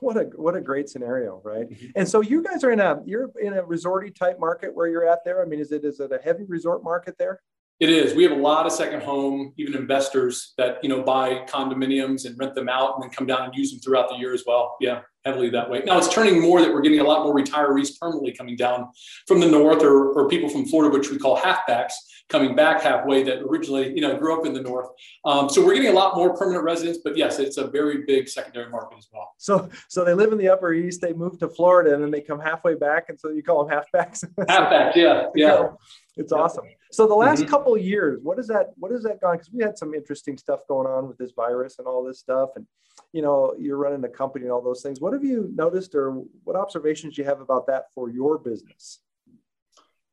what 0.00 0.16
a 0.16 0.24
what 0.36 0.54
a 0.54 0.60
great 0.60 0.88
scenario 0.88 1.40
right 1.44 1.68
mm-hmm. 1.68 1.86
and 1.96 2.08
so 2.08 2.20
you 2.20 2.42
guys 2.42 2.62
are 2.62 2.70
in 2.70 2.80
a 2.80 3.00
you're 3.04 3.30
in 3.40 3.54
a 3.54 3.62
resorty 3.62 4.14
type 4.14 4.38
market 4.38 4.74
where 4.74 4.86
you're 4.86 5.08
at 5.08 5.24
there 5.24 5.42
i 5.42 5.44
mean 5.44 5.58
is 5.58 5.72
it 5.72 5.84
is 5.84 6.00
it 6.00 6.12
a 6.12 6.18
heavy 6.18 6.44
resort 6.44 6.84
market 6.84 7.16
there 7.18 7.40
it 7.80 7.90
is. 7.90 8.14
We 8.14 8.24
have 8.24 8.32
a 8.32 8.40
lot 8.40 8.66
of 8.66 8.72
second 8.72 9.02
home, 9.02 9.52
even 9.56 9.76
investors 9.76 10.52
that 10.58 10.78
you 10.82 10.88
know 10.88 11.02
buy 11.02 11.44
condominiums 11.48 12.26
and 12.26 12.36
rent 12.36 12.54
them 12.54 12.68
out 12.68 12.94
and 12.94 13.04
then 13.04 13.10
come 13.10 13.26
down 13.26 13.42
and 13.42 13.54
use 13.54 13.70
them 13.70 13.80
throughout 13.80 14.08
the 14.08 14.16
year 14.16 14.34
as 14.34 14.42
well. 14.46 14.76
Yeah, 14.80 15.02
heavily 15.24 15.48
that 15.50 15.70
way. 15.70 15.82
Now 15.86 15.96
it's 15.96 16.12
turning 16.12 16.40
more 16.40 16.60
that 16.60 16.72
we're 16.72 16.80
getting 16.80 16.98
a 16.98 17.04
lot 17.04 17.24
more 17.24 17.34
retirees 17.34 17.96
permanently 18.00 18.32
coming 18.32 18.56
down 18.56 18.88
from 19.28 19.38
the 19.38 19.46
north 19.46 19.82
or, 19.82 20.12
or 20.12 20.28
people 20.28 20.48
from 20.48 20.66
Florida, 20.66 20.96
which 20.96 21.10
we 21.10 21.18
call 21.18 21.38
halfbacks, 21.38 21.92
coming 22.28 22.56
back 22.56 22.82
halfway 22.82 23.22
that 23.22 23.42
originally 23.42 23.94
you 23.94 24.00
know 24.00 24.18
grew 24.18 24.36
up 24.36 24.44
in 24.44 24.54
the 24.54 24.62
north. 24.62 24.88
Um, 25.24 25.48
so 25.48 25.64
we're 25.64 25.74
getting 25.74 25.90
a 25.90 25.94
lot 25.94 26.16
more 26.16 26.36
permanent 26.36 26.64
residents. 26.64 26.98
But 27.04 27.16
yes, 27.16 27.38
it's 27.38 27.58
a 27.58 27.68
very 27.68 28.04
big 28.06 28.28
secondary 28.28 28.70
market 28.70 28.98
as 28.98 29.06
well. 29.12 29.30
So 29.38 29.70
so 29.88 30.04
they 30.04 30.14
live 30.14 30.32
in 30.32 30.38
the 30.38 30.48
Upper 30.48 30.72
East, 30.72 31.00
they 31.00 31.12
move 31.12 31.38
to 31.38 31.48
Florida, 31.48 31.94
and 31.94 32.02
then 32.02 32.10
they 32.10 32.22
come 32.22 32.40
halfway 32.40 32.74
back, 32.74 33.04
and 33.08 33.20
so 33.20 33.28
you 33.28 33.44
call 33.44 33.64
them 33.64 33.78
halfbacks. 33.78 34.24
Halfbacks, 34.36 34.96
yeah, 34.96 35.26
yeah. 35.36 35.68
It's 36.16 36.32
awesome. 36.32 36.64
So 36.90 37.06
the 37.06 37.14
last 37.14 37.40
mm-hmm. 37.40 37.50
couple 37.50 37.74
of 37.74 37.82
years, 37.82 38.20
what 38.22 38.38
is 38.38 38.46
that? 38.48 38.70
What 38.76 38.92
has 38.92 39.02
that 39.02 39.20
gone? 39.20 39.34
Because 39.34 39.52
we 39.52 39.62
had 39.62 39.76
some 39.76 39.94
interesting 39.94 40.38
stuff 40.38 40.60
going 40.68 40.86
on 40.86 41.06
with 41.08 41.18
this 41.18 41.32
virus 41.32 41.78
and 41.78 41.86
all 41.86 42.02
this 42.04 42.18
stuff, 42.18 42.50
and 42.56 42.66
you 43.12 43.22
know, 43.22 43.54
you're 43.58 43.76
running 43.76 44.04
a 44.04 44.08
company 44.08 44.44
and 44.44 44.52
all 44.52 44.62
those 44.62 44.82
things. 44.82 45.00
What 45.00 45.12
have 45.12 45.24
you 45.24 45.50
noticed, 45.54 45.94
or 45.94 46.22
what 46.44 46.56
observations 46.56 47.18
you 47.18 47.24
have 47.24 47.40
about 47.40 47.66
that 47.66 47.86
for 47.94 48.10
your 48.10 48.38
business? 48.38 49.00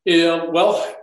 Yeah, 0.04 0.44
well, 0.44 0.96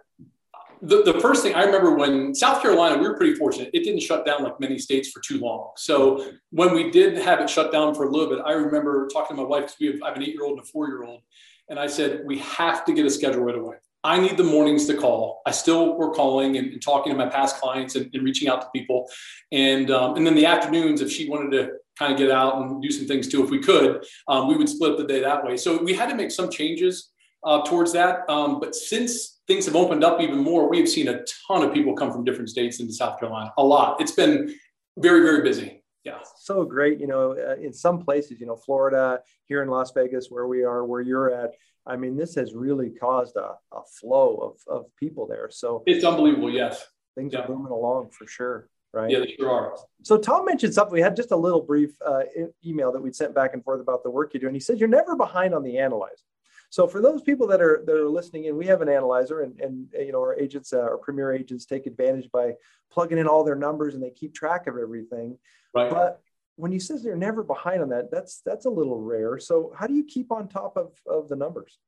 the, 0.83 1.01
the 1.03 1.19
first 1.19 1.43
thing 1.43 1.55
I 1.55 1.63
remember 1.63 1.95
when 1.95 2.35
South 2.35 2.61
Carolina, 2.61 3.01
we 3.01 3.07
were 3.07 3.15
pretty 3.15 3.35
fortunate. 3.35 3.69
It 3.73 3.83
didn't 3.83 4.01
shut 4.01 4.25
down 4.25 4.43
like 4.43 4.59
many 4.59 4.77
states 4.77 5.09
for 5.09 5.21
too 5.21 5.39
long. 5.39 5.71
So 5.77 6.33
when 6.51 6.73
we 6.73 6.91
did 6.91 7.17
have 7.17 7.39
it 7.39 7.49
shut 7.49 7.71
down 7.71 7.95
for 7.95 8.03
a 8.03 8.09
little 8.09 8.29
bit, 8.29 8.43
I 8.45 8.51
remember 8.51 9.07
talking 9.11 9.37
to 9.37 9.43
my 9.43 9.47
wife 9.47 9.63
because 9.63 9.79
we 9.79 9.87
have 9.87 10.03
I 10.03 10.07
have 10.09 10.17
an 10.17 10.23
eight 10.23 10.33
year 10.33 10.43
old 10.43 10.59
and 10.59 10.67
a 10.67 10.69
four 10.69 10.87
year 10.87 11.03
old, 11.03 11.21
and 11.69 11.79
I 11.79 11.87
said 11.87 12.23
we 12.25 12.39
have 12.39 12.83
to 12.85 12.93
get 12.93 13.05
a 13.05 13.09
schedule 13.09 13.41
right 13.41 13.55
away. 13.55 13.77
I 14.03 14.19
need 14.19 14.37
the 14.37 14.43
mornings 14.43 14.85
to 14.87 14.95
call. 14.95 15.41
I 15.45 15.51
still 15.51 15.95
were 15.95 16.11
calling 16.11 16.57
and, 16.57 16.73
and 16.73 16.81
talking 16.81 17.11
to 17.13 17.17
my 17.17 17.27
past 17.27 17.57
clients 17.57 17.95
and, 17.95 18.09
and 18.13 18.23
reaching 18.23 18.49
out 18.49 18.61
to 18.61 18.67
people. 18.75 19.09
And, 19.51 19.91
um, 19.91 20.17
and 20.17 20.27
then 20.27 20.35
the 20.35 20.45
afternoons, 20.45 21.01
if 21.01 21.11
she 21.11 21.29
wanted 21.29 21.51
to 21.51 21.73
kind 21.97 22.11
of 22.11 22.17
get 22.17 22.31
out 22.31 22.57
and 22.57 22.81
do 22.81 22.91
some 22.91 23.07
things 23.07 23.27
too, 23.27 23.43
if 23.43 23.49
we 23.49 23.59
could, 23.59 24.05
um, 24.27 24.47
we 24.47 24.57
would 24.57 24.67
split 24.67 24.97
the 24.97 25.05
day 25.05 25.21
that 25.21 25.43
way. 25.45 25.55
So 25.55 25.81
we 25.81 25.93
had 25.93 26.09
to 26.09 26.15
make 26.15 26.31
some 26.31 26.49
changes 26.49 27.11
uh, 27.45 27.61
towards 27.61 27.93
that. 27.93 28.29
Um, 28.29 28.59
but 28.59 28.75
since 28.75 29.41
things 29.47 29.65
have 29.65 29.75
opened 29.75 30.03
up 30.03 30.19
even 30.21 30.39
more, 30.39 30.69
we 30.69 30.79
have 30.79 30.89
seen 30.89 31.07
a 31.07 31.23
ton 31.47 31.63
of 31.63 31.73
people 31.73 31.93
come 31.95 32.11
from 32.11 32.23
different 32.23 32.49
states 32.49 32.79
into 32.79 32.93
South 32.93 33.19
Carolina. 33.19 33.53
A 33.57 33.63
lot. 33.63 34.01
It's 34.01 34.11
been 34.11 34.53
very, 34.97 35.21
very 35.21 35.43
busy. 35.43 35.83
Yeah. 36.03 36.19
So 36.37 36.65
great. 36.65 36.99
You 36.99 37.07
know, 37.07 37.31
uh, 37.31 37.55
in 37.55 37.71
some 37.71 37.99
places, 37.99 38.39
you 38.39 38.45
know, 38.45 38.57
Florida, 38.57 39.21
here 39.45 39.63
in 39.63 39.69
Las 39.69 39.91
Vegas, 39.93 40.27
where 40.29 40.47
we 40.47 40.63
are, 40.63 40.83
where 40.83 41.01
you're 41.01 41.33
at, 41.33 41.51
I 41.85 41.97
mean, 41.97 42.15
this 42.15 42.35
has 42.35 42.53
really 42.53 42.89
caused 42.89 43.35
a, 43.35 43.55
a 43.71 43.81
flow 43.99 44.37
of, 44.37 44.73
of 44.73 44.85
people 44.95 45.27
there. 45.27 45.49
So 45.51 45.83
it's 45.85 46.05
unbelievable. 46.05 46.49
Yes. 46.49 46.85
Things 47.15 47.33
yeah. 47.33 47.39
are 47.41 47.49
moving 47.49 47.71
along 47.71 48.11
for 48.11 48.25
sure. 48.25 48.69
Right. 48.93 49.09
Yeah, 49.09 49.19
they 49.19 49.35
sure 49.39 49.49
are. 49.49 49.75
So 50.03 50.17
Tom 50.17 50.45
mentioned 50.45 50.73
something. 50.73 50.93
We 50.93 51.01
had 51.01 51.15
just 51.15 51.31
a 51.31 51.35
little 51.35 51.61
brief 51.61 51.95
uh, 52.05 52.21
email 52.63 52.91
that 52.91 53.01
we'd 53.01 53.15
sent 53.15 53.33
back 53.33 53.53
and 53.53 53.63
forth 53.63 53.81
about 53.81 54.03
the 54.03 54.11
work 54.11 54.33
you 54.35 54.39
do, 54.39 54.45
and 54.45 54.55
he 54.55 54.59
said 54.59 54.79
you're 54.79 54.87
never 54.87 55.15
behind 55.15 55.55
on 55.55 55.63
the 55.63 55.79
analyzer. 55.79 56.25
So 56.69 56.87
for 56.87 57.01
those 57.01 57.23
people 57.23 57.47
that 57.47 57.61
are 57.61 57.83
that 57.87 57.95
are 57.95 58.09
listening 58.09 58.45
in, 58.45 58.55
we 58.55 58.67
have 58.67 58.81
an 58.81 58.89
analyzer, 58.89 59.41
and 59.41 59.59
and 59.59 59.87
you 59.93 60.11
know 60.11 60.19
our 60.19 60.35
agents, 60.39 60.73
uh, 60.73 60.79
our 60.81 60.97
premier 60.97 61.33
agents, 61.33 61.65
take 61.65 61.87
advantage 61.87 62.29
by 62.31 62.53
plugging 62.91 63.17
in 63.17 63.27
all 63.27 63.43
their 63.43 63.55
numbers, 63.55 63.95
and 63.95 64.03
they 64.03 64.11
keep 64.11 64.35
track 64.35 64.67
of 64.67 64.77
everything. 64.77 65.39
Right. 65.73 65.89
But 65.89 66.21
when 66.55 66.71
you 66.71 66.79
says 66.79 67.03
they're 67.03 67.15
never 67.15 67.43
behind 67.43 67.81
on 67.81 67.89
that, 67.89 68.11
that's 68.11 68.41
that's 68.45 68.65
a 68.65 68.69
little 68.69 68.99
rare. 68.99 69.39
So 69.39 69.73
how 69.77 69.87
do 69.87 69.93
you 69.93 70.03
keep 70.03 70.31
on 70.31 70.47
top 70.47 70.77
of 70.77 70.91
of 71.07 71.29
the 71.29 71.35
numbers? 71.35 71.79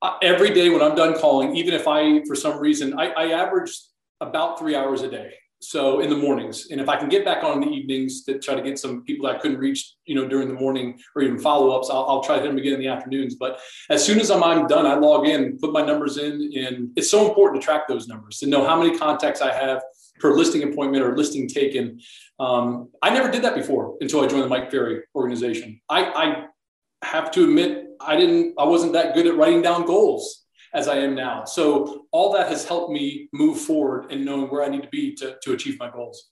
Uh, 0.00 0.16
every 0.22 0.50
day 0.50 0.68
when 0.68 0.82
I'm 0.82 0.96
done 0.96 1.18
calling, 1.18 1.56
even 1.56 1.74
if 1.74 1.86
I 1.86 2.24
for 2.24 2.34
some 2.34 2.58
reason 2.58 2.98
I, 2.98 3.08
I 3.10 3.32
average 3.32 3.72
about 4.20 4.58
three 4.58 4.74
hours 4.74 5.02
a 5.02 5.10
day. 5.10 5.34
So 5.62 6.00
in 6.00 6.10
the 6.10 6.16
mornings, 6.16 6.72
and 6.72 6.80
if 6.80 6.88
I 6.88 6.96
can 6.96 7.08
get 7.08 7.24
back 7.24 7.44
on 7.44 7.62
in 7.62 7.68
the 7.68 7.74
evenings 7.74 8.24
to 8.24 8.40
try 8.40 8.56
to 8.56 8.62
get 8.62 8.80
some 8.80 9.04
people 9.04 9.28
that 9.28 9.36
I 9.36 9.38
couldn't 9.38 9.58
reach, 9.58 9.94
you 10.06 10.16
know, 10.16 10.26
during 10.26 10.48
the 10.48 10.54
morning 10.54 10.98
or 11.14 11.22
even 11.22 11.38
follow 11.38 11.70
ups, 11.70 11.88
I'll, 11.88 12.04
I'll 12.08 12.22
try 12.22 12.40
them 12.40 12.58
again 12.58 12.72
in 12.74 12.80
the 12.80 12.88
afternoons. 12.88 13.36
But 13.36 13.60
as 13.88 14.04
soon 14.04 14.18
as 14.18 14.28
I'm, 14.28 14.42
I'm 14.42 14.66
done, 14.66 14.86
I 14.86 14.94
log 14.94 15.28
in, 15.28 15.58
put 15.58 15.72
my 15.72 15.84
numbers 15.84 16.18
in, 16.18 16.52
and 16.56 16.90
it's 16.96 17.08
so 17.08 17.28
important 17.28 17.62
to 17.62 17.64
track 17.64 17.86
those 17.86 18.08
numbers 18.08 18.38
to 18.38 18.46
know 18.46 18.66
how 18.66 18.76
many 18.82 18.98
contacts 18.98 19.40
I 19.40 19.52
have 19.52 19.82
per 20.18 20.34
listing 20.34 20.64
appointment 20.64 21.04
or 21.04 21.16
listing 21.16 21.48
taken. 21.48 22.00
Um, 22.40 22.90
I 23.00 23.10
never 23.10 23.30
did 23.30 23.42
that 23.42 23.54
before 23.54 23.96
until 24.00 24.24
I 24.24 24.26
joined 24.26 24.42
the 24.42 24.48
Mike 24.48 24.68
Ferry 24.68 25.02
organization. 25.14 25.80
I, 25.88 26.04
I 26.04 27.06
have 27.06 27.30
to 27.32 27.44
admit, 27.44 27.86
I 28.00 28.16
didn't, 28.16 28.54
I 28.58 28.64
wasn't 28.64 28.94
that 28.94 29.14
good 29.14 29.28
at 29.28 29.36
writing 29.36 29.62
down 29.62 29.86
goals 29.86 30.41
as 30.74 30.88
I 30.88 30.96
am 30.98 31.14
now. 31.14 31.44
So 31.44 32.06
all 32.12 32.32
that 32.32 32.48
has 32.48 32.66
helped 32.66 32.92
me 32.92 33.28
move 33.32 33.60
forward 33.60 34.10
and 34.10 34.24
knowing 34.24 34.50
where 34.50 34.62
I 34.62 34.68
need 34.68 34.82
to 34.82 34.88
be 34.88 35.14
to, 35.16 35.36
to 35.42 35.52
achieve 35.52 35.78
my 35.78 35.90
goals. 35.90 36.30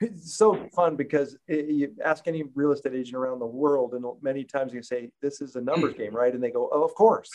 It's 0.00 0.36
so 0.36 0.68
fun 0.74 0.96
because 0.96 1.36
it, 1.48 1.68
you 1.70 1.92
ask 2.04 2.28
any 2.28 2.44
real 2.54 2.72
estate 2.72 2.94
agent 2.94 3.16
around 3.16 3.40
the 3.40 3.46
world, 3.46 3.94
and 3.94 4.04
many 4.22 4.44
times 4.44 4.72
you 4.72 4.82
say, 4.82 5.10
This 5.20 5.40
is 5.40 5.56
a 5.56 5.60
numbers 5.60 5.94
mm. 5.94 5.98
game, 5.98 6.14
right? 6.14 6.32
And 6.32 6.42
they 6.42 6.52
go, 6.52 6.68
Oh, 6.72 6.84
of 6.84 6.94
course. 6.94 7.30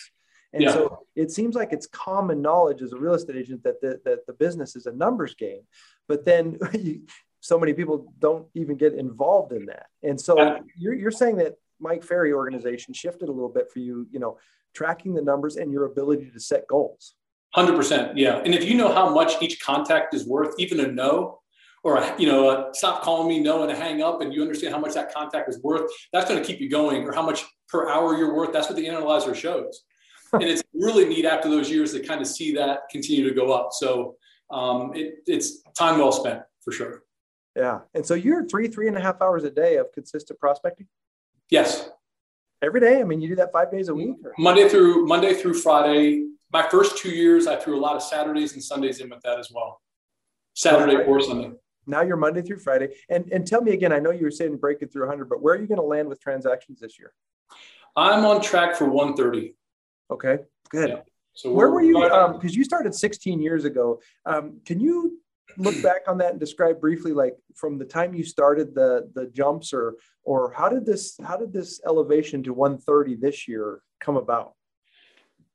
And 0.54 0.64
yeah. 0.64 0.72
so 0.72 1.00
it 1.16 1.32
seems 1.32 1.56
like 1.56 1.74
it's 1.74 1.88
common 1.88 2.42
knowledge 2.42 2.82
as 2.82 2.94
a 2.94 2.98
real 2.98 3.16
estate 3.16 3.36
agent 3.36 3.64
that 3.64 3.82
the, 3.82 4.00
that 4.06 4.26
the 4.28 4.34
business 4.34 4.76
is 4.76 4.86
a 4.86 4.94
numbers 4.94 5.34
game. 5.36 5.62
But 6.08 6.26
then 6.26 6.58
you, 6.74 7.02
so 7.42 7.60
many 7.60 7.74
people 7.74 8.14
don't 8.20 8.48
even 8.54 8.78
get 8.78 8.94
involved 8.94 9.52
in 9.52 9.66
that. 9.66 9.88
And 10.02 10.20
so 10.20 10.38
yeah. 10.38 10.60
you're, 10.78 10.94
you're 10.94 11.12
saying 11.12 11.38
that 11.38 11.56
Mike 11.80 12.04
Ferry 12.04 12.32
organization 12.32 12.94
shifted 12.94 13.28
a 13.28 13.32
little 13.32 13.50
bit 13.50 13.72
for 13.72 13.80
you, 13.80 14.08
you 14.12 14.20
know, 14.20 14.38
tracking 14.74 15.14
the 15.14 15.22
numbers 15.22 15.56
and 15.56 15.72
your 15.72 15.86
ability 15.86 16.32
to 16.32 16.40
set 16.40 16.68
goals. 16.68 17.16
100%. 17.56 18.14
Yeah. 18.16 18.42
And 18.44 18.54
if 18.56 18.66
you 18.66 18.76
know 18.76 18.92
how 18.92 19.14
much 19.14 19.42
each 19.42 19.62
contact 19.62 20.14
is 20.14 20.26
worth, 20.26 20.56
even 20.58 20.80
a 20.80 20.88
no, 20.88 21.40
or 21.84 21.98
a, 21.98 22.16
you 22.20 22.28
know, 22.28 22.50
a 22.50 22.74
stop 22.74 23.04
calling 23.04 23.28
me 23.28 23.40
no 23.40 23.62
and 23.62 23.72
a 23.72 23.76
hang 23.76 24.02
up, 24.02 24.22
and 24.22 24.34
you 24.34 24.42
understand 24.42 24.74
how 24.74 24.80
much 24.80 24.94
that 24.94 25.14
contact 25.14 25.50
is 25.50 25.62
worth, 25.62 25.92
that's 26.12 26.30
going 26.30 26.42
to 26.42 26.46
keep 26.46 26.60
you 26.60 26.70
going. 26.70 27.04
Or 27.04 27.12
how 27.12 27.22
much 27.22 27.44
per 27.68 27.90
hour 27.90 28.18
you're 28.18 28.34
worth. 28.34 28.54
That's 28.54 28.68
what 28.68 28.78
the 28.78 28.88
analyzer 28.88 29.36
shows 29.36 29.84
and 30.34 30.44
it's 30.44 30.64
really 30.74 31.06
neat 31.06 31.26
after 31.26 31.50
those 31.50 31.70
years 31.70 31.94
to 31.94 32.00
kind 32.00 32.20
of 32.20 32.28
see 32.28 32.54
that 32.56 32.90
continue 32.90 33.28
to 33.28 33.36
go 33.36 33.52
up. 33.52 33.70
So 33.72 34.16
um, 34.50 34.92
it, 34.96 35.16
it's 35.28 35.62
time 35.78 36.00
well 36.00 36.12
spent 36.12 36.42
for 36.62 36.72
sure. 36.72 37.04
Yeah. 37.56 37.82
And 37.94 38.04
so 38.04 38.16
you're 38.16 38.48
three, 38.48 38.68
three 38.68 38.88
and 38.88 38.98
a 38.98 39.00
half 39.00 39.22
hours 39.22 39.44
a 39.44 39.52
day 39.52 39.78
of 39.78 39.92
consistent 39.94 40.40
prospecting? 40.40 40.88
Yes. 41.50 41.90
Every 42.64 42.80
day? 42.80 43.02
I 43.02 43.04
mean, 43.04 43.20
you 43.20 43.28
do 43.28 43.36
that 43.36 43.52
five 43.52 43.70
days 43.70 43.90
a 43.90 43.94
week? 43.94 44.16
Or? 44.24 44.34
Monday 44.40 44.70
through 44.70 45.06
Monday 45.06 45.34
through 45.34 45.56
Friday. 45.56 46.28
My 46.52 46.64
first 46.70 46.98
two 46.98 47.10
years, 47.10 47.46
I 47.46 47.58
threw 47.58 47.78
a 47.78 47.82
lot 47.82 47.98
of 47.98 48.02
Saturdays 48.02 48.54
and 48.54 48.64
Sundays 48.64 49.02
in 49.02 49.10
with 49.10 49.22
that 49.24 49.38
as 49.38 49.52
well. 49.54 49.82
Saturday 50.54 51.04
or 51.04 51.20
Sunday. 51.20 51.52
Now 51.88 52.04
you're 52.04 52.16
Monday 52.16 52.42
through 52.42 52.60
Friday. 52.60 52.96
And 53.10 53.30
and 53.34 53.46
tell 53.46 53.62
me 53.62 53.74
again, 53.74 53.92
I 53.92 54.00
know 54.00 54.12
you 54.12 54.24
were 54.24 54.32
saying 54.32 54.58
breaking 54.58 54.90
through 54.90 55.02
100, 55.08 55.28
but 55.28 55.42
where 55.42 55.56
are 55.56 55.60
you 55.60 55.68
going 55.68 55.80
to 55.80 55.86
land 55.86 56.08
with 56.08 56.22
transactions 56.22 56.80
this 56.80 56.98
year? 56.98 57.12
I'm 57.98 58.24
on 58.24 58.42
track 58.42 58.78
for 58.78 58.86
130. 58.86 59.56
Okay, 60.10 60.38
good. 60.70 60.90
Yeah. 60.90 61.00
So 61.34 61.52
where 61.52 61.70
were 61.70 61.82
you? 61.82 62.00
Because 62.00 62.36
um, 62.36 62.40
you 62.44 62.64
started 62.64 62.96
16 62.96 63.42
years 63.42 63.66
ago. 63.66 64.00
Um, 64.26 64.62
can 64.66 64.80
you 64.80 65.20
look 65.58 65.82
back 65.84 66.02
on 66.08 66.18
that 66.20 66.32
and 66.32 66.40
describe 66.40 66.80
briefly, 66.80 67.12
like 67.12 67.36
from 67.56 67.78
the 67.78 67.86
time 67.86 68.14
you 68.14 68.24
started 68.24 68.74
the 68.74 69.10
the 69.14 69.28
jumps, 69.28 69.74
or 69.74 69.96
or 70.24 70.52
how 70.54 70.70
did 70.70 70.86
this 70.86 71.18
how 71.26 71.38
did 71.38 71.54
this 71.54 71.82
elevation 71.86 72.44
to 72.44 72.54
130 72.54 73.16
this 73.16 73.48
year 73.48 73.82
come 74.00 74.18
about? 74.18 74.54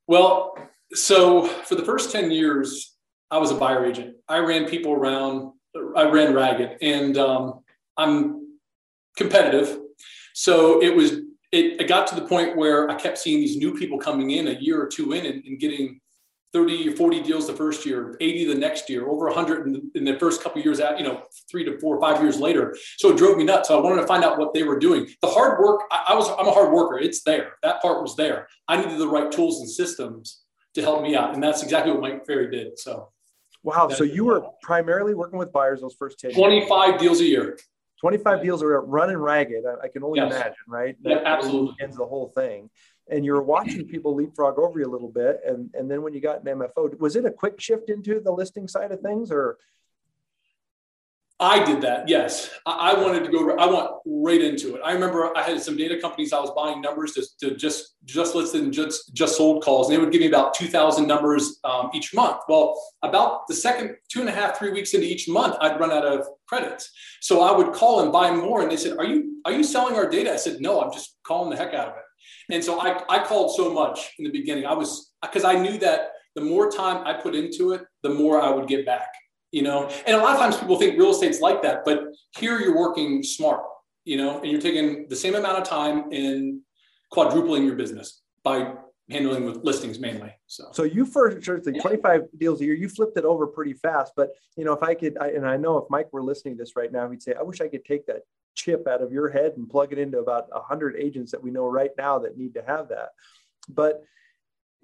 Well, 0.07 0.57
so 0.93 1.45
for 1.45 1.75
the 1.75 1.85
first 1.85 2.11
10 2.11 2.31
years, 2.31 2.95
I 3.29 3.37
was 3.37 3.51
a 3.51 3.55
buyer 3.55 3.85
agent. 3.85 4.15
I 4.27 4.39
ran 4.39 4.67
people 4.67 4.93
around. 4.93 5.53
I 5.95 6.09
ran 6.09 6.33
ragged, 6.33 6.77
and 6.81 7.17
um, 7.17 7.59
I'm 7.97 8.57
competitive. 9.17 9.79
So 10.33 10.81
it 10.81 10.95
was. 10.95 11.13
It, 11.51 11.81
it, 11.81 11.87
got 11.87 12.05
to 12.05 12.15
the 12.15 12.27
point 12.27 12.55
where 12.55 12.87
I 12.91 12.93
kept 12.93 13.17
seeing 13.17 13.39
these 13.39 13.57
new 13.57 13.75
people 13.75 13.97
coming 13.97 14.29
in 14.29 14.49
a 14.49 14.51
year 14.51 14.79
or 14.79 14.85
two 14.85 15.13
in 15.13 15.25
and, 15.25 15.43
and 15.43 15.59
getting 15.59 15.99
30 16.53 16.89
or 16.89 16.95
40 16.95 17.21
deals 17.21 17.47
the 17.47 17.53
first 17.53 17.85
year, 17.85 18.17
80 18.19 18.53
the 18.53 18.59
next 18.59 18.89
year, 18.89 19.07
over 19.07 19.25
100 19.25 19.67
in 19.67 19.73
the, 19.73 19.91
in 19.95 20.03
the 20.03 20.17
first 20.17 20.41
couple 20.41 20.61
years 20.61 20.79
out, 20.79 20.97
you 20.97 21.03
know, 21.03 21.23
three 21.49 21.63
to 21.63 21.79
four 21.79 21.97
or 21.97 22.01
five 22.01 22.21
years 22.21 22.39
later. 22.39 22.75
So 22.97 23.11
it 23.11 23.17
drove 23.17 23.37
me 23.37 23.43
nuts. 23.43 23.67
So 23.67 23.77
I 23.77 23.81
wanted 23.81 24.01
to 24.01 24.07
find 24.07 24.23
out 24.23 24.39
what 24.39 24.53
they 24.53 24.63
were 24.63 24.79
doing. 24.79 25.07
The 25.21 25.27
hard 25.27 25.59
work, 25.63 25.81
I, 25.91 26.05
I 26.09 26.15
was, 26.15 26.27
I'm 26.39 26.47
a 26.47 26.51
hard 26.51 26.73
worker. 26.73 26.97
It's 26.97 27.21
there. 27.23 27.53
That 27.63 27.81
part 27.81 28.01
was 28.01 28.15
there. 28.15 28.47
I 28.67 28.77
needed 28.77 28.97
the 28.97 29.07
right 29.07 29.31
tools 29.31 29.59
and 29.59 29.69
systems 29.69 30.41
to 30.73 30.81
help 30.81 31.03
me 31.03 31.15
out. 31.15 31.33
And 31.33 31.43
that's 31.43 31.61
exactly 31.63 31.91
what 31.91 32.01
Mike 32.01 32.25
Ferry 32.25 32.49
did. 32.49 32.79
So 32.79 33.09
Wow. 33.63 33.89
So 33.89 34.03
you 34.03 34.25
were 34.25 34.43
primarily 34.61 35.13
working 35.13 35.39
with 35.39 35.51
buyers 35.51 35.81
those 35.81 35.95
first 35.95 36.19
10 36.19 36.33
25 36.33 36.89
years. 36.89 37.01
deals 37.01 37.19
a 37.21 37.25
year. 37.25 37.57
25 37.99 38.41
deals 38.41 38.63
are 38.63 38.79
running 38.81 39.17
ragged. 39.17 39.65
I, 39.65 39.85
I 39.85 39.87
can 39.89 40.03
only 40.03 40.19
yes. 40.19 40.31
imagine, 40.31 40.53
right? 40.67 40.95
Yeah, 41.01 41.15
that 41.15 41.25
absolutely. 41.25 41.75
Ends 41.81 41.97
the 41.97 42.05
whole 42.05 42.29
thing. 42.29 42.69
And 43.09 43.25
you 43.25 43.33
were 43.33 43.43
watching 43.43 43.85
people 43.87 44.15
leapfrog 44.15 44.59
over 44.59 44.79
you 44.79 44.85
a 44.85 44.91
little 44.91 45.09
bit. 45.09 45.41
And, 45.45 45.69
and 45.73 45.89
then 45.89 46.01
when 46.01 46.13
you 46.13 46.21
got 46.21 46.45
an 46.45 46.59
MFO, 46.59 46.97
was 46.99 47.15
it 47.15 47.25
a 47.25 47.31
quick 47.31 47.59
shift 47.59 47.89
into 47.89 48.19
the 48.19 48.31
listing 48.31 48.67
side 48.67 48.91
of 48.91 49.01
things 49.01 49.31
or 49.31 49.57
I 51.41 51.63
did 51.63 51.79
that. 51.81 52.09
Yes, 52.09 52.49
I, 52.65 52.93
wanted 52.93 53.23
to 53.23 53.31
go. 53.31 53.55
I 53.55 53.65
went 53.65 53.87
right 54.05 54.41
into 54.41 54.75
it. 54.75 54.81
I 54.83 54.91
remember 54.91 55.35
I 55.37 55.43
had 55.43 55.61
some 55.61 55.77
data 55.77 55.97
companies. 55.97 56.33
I 56.33 56.39
was 56.39 56.51
buying 56.51 56.81
numbers 56.81 57.13
to, 57.13 57.25
to 57.39 57.55
just 57.55 57.95
just 58.03 58.35
listed 58.35 58.61
and 58.63 58.73
just 58.73 59.13
just 59.13 59.37
sold 59.37 59.63
calls, 59.63 59.87
and 59.87 59.95
they 59.95 60.03
would 60.03 60.11
give 60.11 60.19
me 60.19 60.27
about 60.27 60.53
two 60.53 60.67
thousand 60.67 61.07
numbers 61.07 61.59
um, 61.63 61.91
each 61.93 62.13
month. 62.13 62.41
Well, 62.49 62.77
about 63.03 63.47
the 63.47 63.53
second 63.53 63.95
two 64.09 64.19
and 64.19 64.27
a 64.27 64.33
half, 64.33 64.59
three 64.59 64.71
weeks 64.71 64.93
into 64.93 65.07
each 65.07 65.29
month, 65.29 65.55
I'd 65.61 65.79
run 65.79 65.93
out 65.93 66.03
of 66.03 66.27
credits. 66.45 66.91
So 67.21 67.41
I 67.41 67.55
would 67.55 67.71
call 67.73 68.01
and 68.01 68.11
buy 68.11 68.31
more, 68.31 68.61
and 68.61 68.69
they 68.69 68.77
said, 68.77 68.97
"Are 68.97 69.05
you 69.05 69.41
are 69.45 69.53
you 69.53 69.63
selling 69.63 69.95
our 69.95 70.09
data?" 70.09 70.33
I 70.33 70.37
said, 70.37 70.59
"No, 70.59 70.81
I'm 70.81 70.91
just 70.91 71.19
calling 71.23 71.49
the 71.49 71.55
heck 71.55 71.73
out 71.73 71.87
of 71.87 71.95
it." 71.95 72.03
And 72.51 72.63
so 72.63 72.79
I 72.79 73.01
I 73.09 73.23
called 73.23 73.55
so 73.55 73.73
much 73.73 74.13
in 74.19 74.25
the 74.25 74.31
beginning. 74.31 74.65
I 74.65 74.73
was 74.73 75.11
because 75.21 75.43
I 75.43 75.55
knew 75.55 75.77
that 75.79 76.11
the 76.35 76.41
more 76.41 76.71
time 76.71 77.05
I 77.05 77.13
put 77.13 77.35
into 77.35 77.73
it, 77.73 77.81
the 78.03 78.09
more 78.09 78.41
I 78.41 78.49
would 78.49 78.67
get 78.67 78.85
back 78.85 79.09
you 79.51 79.63
know? 79.63 79.89
And 80.05 80.15
a 80.15 80.19
lot 80.19 80.33
of 80.33 80.39
times 80.39 80.57
people 80.57 80.77
think 80.77 80.97
real 80.97 81.11
estate's 81.11 81.41
like 81.41 81.61
that 81.63 81.83
but 81.85 82.03
here 82.37 82.59
you're 82.59 82.77
working 82.77 83.23
smart 83.23 83.63
you 84.05 84.17
know? 84.17 84.39
And 84.39 84.49
you're 84.51 84.61
taking 84.61 85.07
the 85.07 85.15
same 85.15 85.35
amount 85.35 85.57
of 85.57 85.63
time 85.63 86.11
in 86.11 86.61
quadrupling 87.11 87.65
your 87.65 87.75
business 87.75 88.21
by 88.43 88.73
handling 89.09 89.43
with 89.43 89.63
listings 89.63 89.99
mainly 89.99 90.31
so. 90.45 90.65
So 90.71 90.83
you 90.83 91.05
first 91.05 91.43
the 91.65 91.73
25 91.73 92.21
deals 92.37 92.61
a 92.61 92.65
year. 92.65 92.75
You 92.75 92.87
flipped 92.87 93.17
it 93.17 93.25
over 93.25 93.47
pretty 93.47 93.73
fast 93.73 94.13
but 94.15 94.29
you 94.55 94.65
know 94.65 94.73
if 94.73 94.83
i 94.83 94.93
could 94.93 95.17
I, 95.19 95.29
and 95.29 95.47
i 95.47 95.57
know 95.57 95.77
if 95.77 95.85
mike 95.89 96.13
were 96.13 96.21
listening 96.21 96.55
to 96.55 96.63
this 96.63 96.75
right 96.75 96.91
now 96.91 97.09
he'd 97.09 97.23
say 97.23 97.33
i 97.33 97.41
wish 97.41 97.59
i 97.59 97.67
could 97.67 97.85
take 97.85 98.05
that 98.05 98.21
chip 98.59 98.87
out 98.87 99.01
of 99.01 99.11
your 99.11 99.29
head 99.29 99.53
and 99.57 99.69
plug 99.69 99.91
it 99.91 99.99
into 99.99 100.19
about 100.19 100.51
100 100.51 100.95
agents 100.97 101.31
that 101.31 101.41
we 101.41 101.51
know 101.51 101.67
right 101.67 101.91
now 101.97 102.19
that 102.19 102.37
need 102.37 102.53
to 102.53 102.61
have 102.61 102.89
that 102.89 103.09
but 103.69 104.03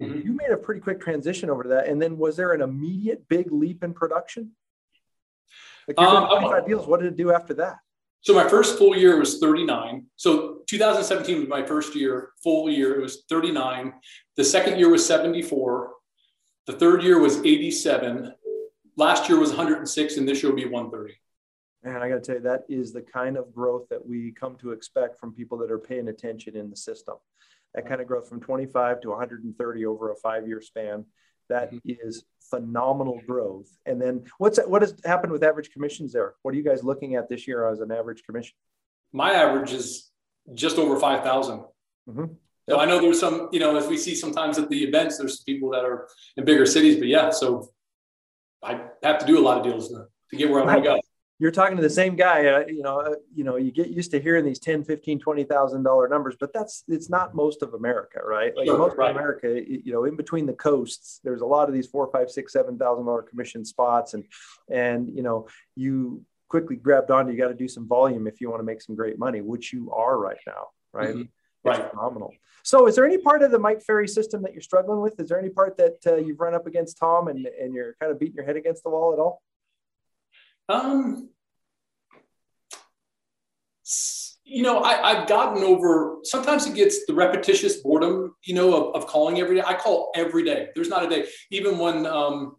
Mm-hmm. 0.02 0.26
You 0.26 0.32
made 0.34 0.50
a 0.50 0.56
pretty 0.56 0.80
quick 0.80 1.00
transition 1.00 1.48
over 1.48 1.62
to 1.62 1.68
that. 1.70 1.88
And 1.88 2.00
then 2.00 2.18
was 2.18 2.36
there 2.36 2.52
an 2.52 2.60
immediate 2.60 3.28
big 3.28 3.50
leap 3.50 3.82
in 3.82 3.94
production? 3.94 4.52
Like 5.88 5.98
um, 5.98 6.28
25 6.28 6.66
deals, 6.66 6.86
what 6.86 7.00
did 7.00 7.12
it 7.12 7.16
do 7.16 7.32
after 7.32 7.54
that? 7.54 7.76
So 8.20 8.34
my 8.34 8.48
first 8.48 8.76
full 8.76 8.96
year 8.96 9.18
was 9.18 9.38
39. 9.38 10.06
So 10.16 10.58
2017 10.66 11.40
was 11.40 11.48
my 11.48 11.64
first 11.64 11.94
year, 11.94 12.30
full 12.42 12.68
year. 12.68 12.98
It 12.98 13.00
was 13.00 13.22
39. 13.28 13.94
The 14.36 14.44
second 14.44 14.78
year 14.78 14.90
was 14.90 15.06
74. 15.06 15.92
The 16.66 16.72
third 16.72 17.02
year 17.04 17.20
was 17.20 17.38
87. 17.38 18.34
Last 18.96 19.28
year 19.28 19.38
was 19.38 19.50
106, 19.50 20.16
and 20.16 20.28
this 20.28 20.42
year 20.42 20.50
will 20.50 20.56
be 20.56 20.64
130. 20.64 21.14
And 21.86 21.98
I 21.98 22.08
got 22.08 22.16
to 22.16 22.20
tell 22.20 22.34
you, 22.34 22.42
that 22.42 22.64
is 22.68 22.92
the 22.92 23.00
kind 23.00 23.36
of 23.36 23.54
growth 23.54 23.88
that 23.90 24.04
we 24.04 24.32
come 24.32 24.56
to 24.56 24.72
expect 24.72 25.20
from 25.20 25.32
people 25.32 25.56
that 25.58 25.70
are 25.70 25.78
paying 25.78 26.08
attention 26.08 26.56
in 26.56 26.68
the 26.68 26.76
system 26.76 27.14
that 27.74 27.86
kind 27.86 28.00
of 28.00 28.08
growth 28.08 28.28
from 28.28 28.40
25 28.40 29.02
to 29.02 29.10
130 29.10 29.86
over 29.86 30.10
a 30.10 30.16
five 30.16 30.48
year 30.48 30.60
span. 30.60 31.04
That 31.48 31.72
mm-hmm. 31.72 31.78
is 31.86 32.24
phenomenal 32.50 33.20
growth. 33.24 33.68
And 33.86 34.02
then 34.02 34.24
what's 34.38 34.58
what 34.66 34.82
has 34.82 34.96
happened 35.04 35.32
with 35.32 35.44
average 35.44 35.70
commissions 35.70 36.12
there? 36.12 36.34
What 36.42 36.54
are 36.54 36.56
you 36.56 36.64
guys 36.64 36.82
looking 36.82 37.14
at 37.14 37.28
this 37.28 37.46
year 37.46 37.68
as 37.70 37.78
an 37.78 37.92
average 37.92 38.24
commission? 38.24 38.56
My 39.12 39.32
average 39.32 39.72
is 39.72 40.10
just 40.54 40.78
over 40.78 40.98
5,000. 40.98 41.60
Mm-hmm. 42.08 42.24
So 42.68 42.80
I 42.80 42.86
know 42.86 43.00
there's 43.00 43.20
some, 43.20 43.48
you 43.52 43.60
know, 43.60 43.76
as 43.76 43.86
we 43.86 43.96
see 43.96 44.16
sometimes 44.16 44.58
at 44.58 44.68
the 44.68 44.82
events, 44.82 45.18
there's 45.18 45.42
people 45.44 45.70
that 45.70 45.84
are 45.84 46.08
in 46.36 46.44
bigger 46.44 46.66
cities, 46.66 46.96
but 46.96 47.06
yeah, 47.06 47.30
so 47.30 47.70
I 48.60 48.80
have 49.04 49.20
to 49.20 49.26
do 49.26 49.38
a 49.38 49.44
lot 49.44 49.58
of 49.58 49.64
deals 49.64 49.88
to, 49.90 50.06
to 50.30 50.36
get 50.36 50.50
where 50.50 50.62
I 50.62 50.64
want 50.64 50.82
to 50.82 50.90
go 50.90 51.00
you're 51.38 51.50
talking 51.50 51.76
to 51.76 51.82
the 51.82 51.90
same 51.90 52.16
guy 52.16 52.46
uh, 52.46 52.64
you 52.66 52.82
know 52.82 53.00
uh, 53.00 53.14
you 53.34 53.44
know 53.44 53.56
you 53.56 53.70
get 53.70 53.88
used 53.88 54.10
to 54.10 54.20
hearing 54.20 54.44
these 54.44 54.58
10 54.58 54.84
15 54.84 55.20
20000 55.20 55.82
dollar 55.82 56.08
numbers 56.08 56.36
but 56.38 56.52
that's 56.52 56.84
it's 56.88 57.10
not 57.10 57.34
most 57.34 57.62
of 57.62 57.74
america 57.74 58.20
right? 58.24 58.56
Like 58.56 58.66
sure, 58.66 58.78
most 58.78 58.96
right. 58.96 59.10
of 59.10 59.16
america 59.16 59.60
you 59.66 59.92
know 59.92 60.04
in 60.04 60.16
between 60.16 60.46
the 60.46 60.52
coasts 60.54 61.20
there's 61.24 61.42
a 61.42 61.46
lot 61.46 61.68
of 61.68 61.74
these 61.74 61.86
four 61.86 62.10
five 62.10 62.30
six 62.30 62.52
seven 62.52 62.78
thousand 62.78 63.06
dollar 63.06 63.22
commission 63.22 63.64
spots 63.64 64.14
and 64.14 64.24
and 64.70 65.08
you 65.14 65.22
know 65.22 65.46
you 65.74 66.22
quickly 66.48 66.76
grabbed 66.76 67.10
on 67.10 67.28
you 67.28 67.36
got 67.36 67.48
to 67.48 67.54
do 67.54 67.68
some 67.68 67.88
volume 67.88 68.26
if 68.26 68.40
you 68.40 68.48
want 68.48 68.60
to 68.60 68.64
make 68.64 68.80
some 68.80 68.94
great 68.94 69.18
money 69.18 69.40
which 69.40 69.72
you 69.72 69.92
are 69.92 70.18
right 70.18 70.38
now 70.46 70.68
right? 70.92 71.14
Mm-hmm. 71.14 71.68
right. 71.68 71.90
phenomenal. 71.90 72.32
So 72.62 72.88
is 72.88 72.96
there 72.96 73.04
any 73.04 73.18
part 73.18 73.42
of 73.42 73.50
the 73.50 73.58
mike 73.58 73.82
ferry 73.82 74.08
system 74.08 74.42
that 74.42 74.52
you're 74.52 74.62
struggling 74.62 75.00
with? 75.00 75.20
Is 75.20 75.28
there 75.28 75.38
any 75.38 75.50
part 75.50 75.76
that 75.76 75.98
uh, 76.06 76.16
you've 76.16 76.40
run 76.40 76.54
up 76.54 76.66
against 76.66 76.98
tom 76.98 77.28
and 77.28 77.46
and 77.46 77.74
you're 77.74 77.94
kind 78.00 78.10
of 78.10 78.18
beating 78.18 78.36
your 78.36 78.46
head 78.46 78.56
against 78.56 78.82
the 78.82 78.90
wall 78.90 79.12
at 79.12 79.18
all 79.18 79.42
um, 80.68 81.30
you 84.44 84.62
know, 84.62 84.78
I, 84.78 85.10
I've 85.10 85.28
gotten 85.28 85.62
over. 85.64 86.18
Sometimes 86.22 86.66
it 86.66 86.74
gets 86.74 87.04
the 87.06 87.14
repetitious 87.14 87.76
boredom, 87.78 88.34
you 88.44 88.54
know, 88.54 88.74
of, 88.74 88.94
of, 88.94 89.06
calling 89.08 89.40
every 89.40 89.56
day. 89.56 89.62
I 89.66 89.74
call 89.74 90.12
every 90.14 90.44
day. 90.44 90.68
There's 90.74 90.88
not 90.88 91.04
a 91.04 91.08
day, 91.08 91.26
even 91.50 91.78
when, 91.78 92.06
um, 92.06 92.56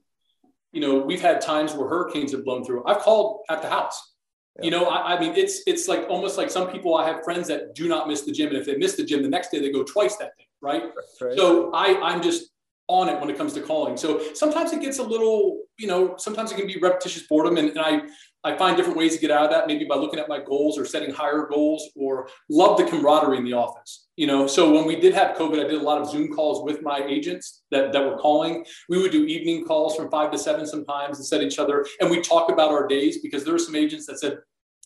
you 0.74 0.82
know, 0.82 1.00
we've 1.00 1.22
had 1.22 1.40
times 1.40 1.74
where 1.74 1.88
hurricanes 1.88 2.34
have 2.34 2.44
blown 2.44 2.66
through. 2.66 2.86
I've 2.86 3.00
called 3.00 3.42
at 3.50 3.62
the 3.62 3.70
house. 3.70 4.16
Yeah. 4.58 4.66
You 4.66 4.72
know, 4.72 4.86
I, 4.86 5.16
I, 5.16 5.20
mean, 5.20 5.34
it's 5.36 5.62
it's 5.66 5.88
like 5.88 6.08
almost 6.10 6.38
like 6.38 6.50
some 6.50 6.70
people. 6.70 6.96
I 6.96 7.08
have 7.08 7.24
friends 7.24 7.48
that 7.48 7.74
do 7.74 7.88
not 7.88 8.08
miss 8.08 8.22
the 8.22 8.32
gym, 8.32 8.50
and 8.50 8.58
if 8.58 8.66
they 8.66 8.76
miss 8.76 8.96
the 8.96 9.04
gym, 9.04 9.22
the 9.22 9.30
next 9.30 9.52
day 9.52 9.60
they 9.60 9.72
go 9.72 9.84
twice 9.84 10.18
that 10.18 10.32
day, 10.38 10.48
right? 10.62 10.84
right. 11.22 11.38
So 11.38 11.72
I 11.74 12.00
I'm 12.02 12.22
just 12.22 12.52
on 12.88 13.10
it 13.10 13.20
when 13.20 13.30
it 13.30 13.38
comes 13.38 13.54
to 13.54 13.62
calling. 13.62 13.98
So 13.98 14.22
sometimes 14.34 14.72
it 14.72 14.82
gets 14.82 15.00
a 15.00 15.04
little, 15.04 15.64
you 15.78 15.88
know, 15.88 16.16
sometimes 16.18 16.52
it 16.52 16.56
can 16.56 16.68
be 16.68 16.78
repetitious 16.78 17.24
boredom. 17.24 17.58
And, 17.58 17.70
and, 17.70 17.80
I, 17.80 18.02
I 18.44 18.56
find 18.56 18.78
different 18.78 18.98
ways 18.98 19.16
to 19.16 19.20
get 19.20 19.30
out 19.30 19.46
of 19.46 19.52
that, 19.52 19.68
maybe 19.68 19.84
by 19.84 19.96
looking 19.96 20.20
at 20.20 20.30
my 20.30 20.40
goals 20.40 20.78
or 20.78 20.86
setting 20.86 21.14
higher 21.14 21.48
goals 21.50 21.90
or 21.96 22.30
love 22.50 22.78
the 22.78 22.86
camaraderie 22.86 23.38
in 23.38 23.44
the 23.44 23.54
office. 23.54 24.08
You 24.16 24.28
know, 24.28 24.48
so 24.48 24.72
when 24.72 24.86
we 24.86 24.96
did 24.96 25.14
have 25.16 25.36
COVID, 25.36 25.60
I 25.60 25.68
did 25.68 25.82
a 25.82 25.84
lot 25.84 26.02
of 26.02 26.10
Zoom 26.10 26.32
calls 26.34 26.64
with 26.64 26.82
my 26.82 27.04
agents 27.06 27.64
that, 27.72 27.92
that 27.92 28.06
were 28.06 28.18
calling. 28.18 28.64
We 28.88 29.02
would 29.02 29.12
do 29.12 29.26
evening 29.26 29.66
calls 29.66 29.98
from 29.98 30.10
five 30.10 30.32
to 30.32 30.38
seven 30.38 30.66
sometimes 30.66 31.18
and 31.18 31.26
set 31.26 31.42
each 31.42 31.60
other. 31.60 31.86
And 32.00 32.10
we 32.10 32.22
talk 32.22 32.50
about 32.50 32.72
our 32.72 32.88
days 32.88 33.18
because 33.22 33.44
there 33.44 33.54
were 33.54 33.60
some 33.60 33.76
agents 33.76 34.06
that 34.06 34.20
said, 34.20 34.38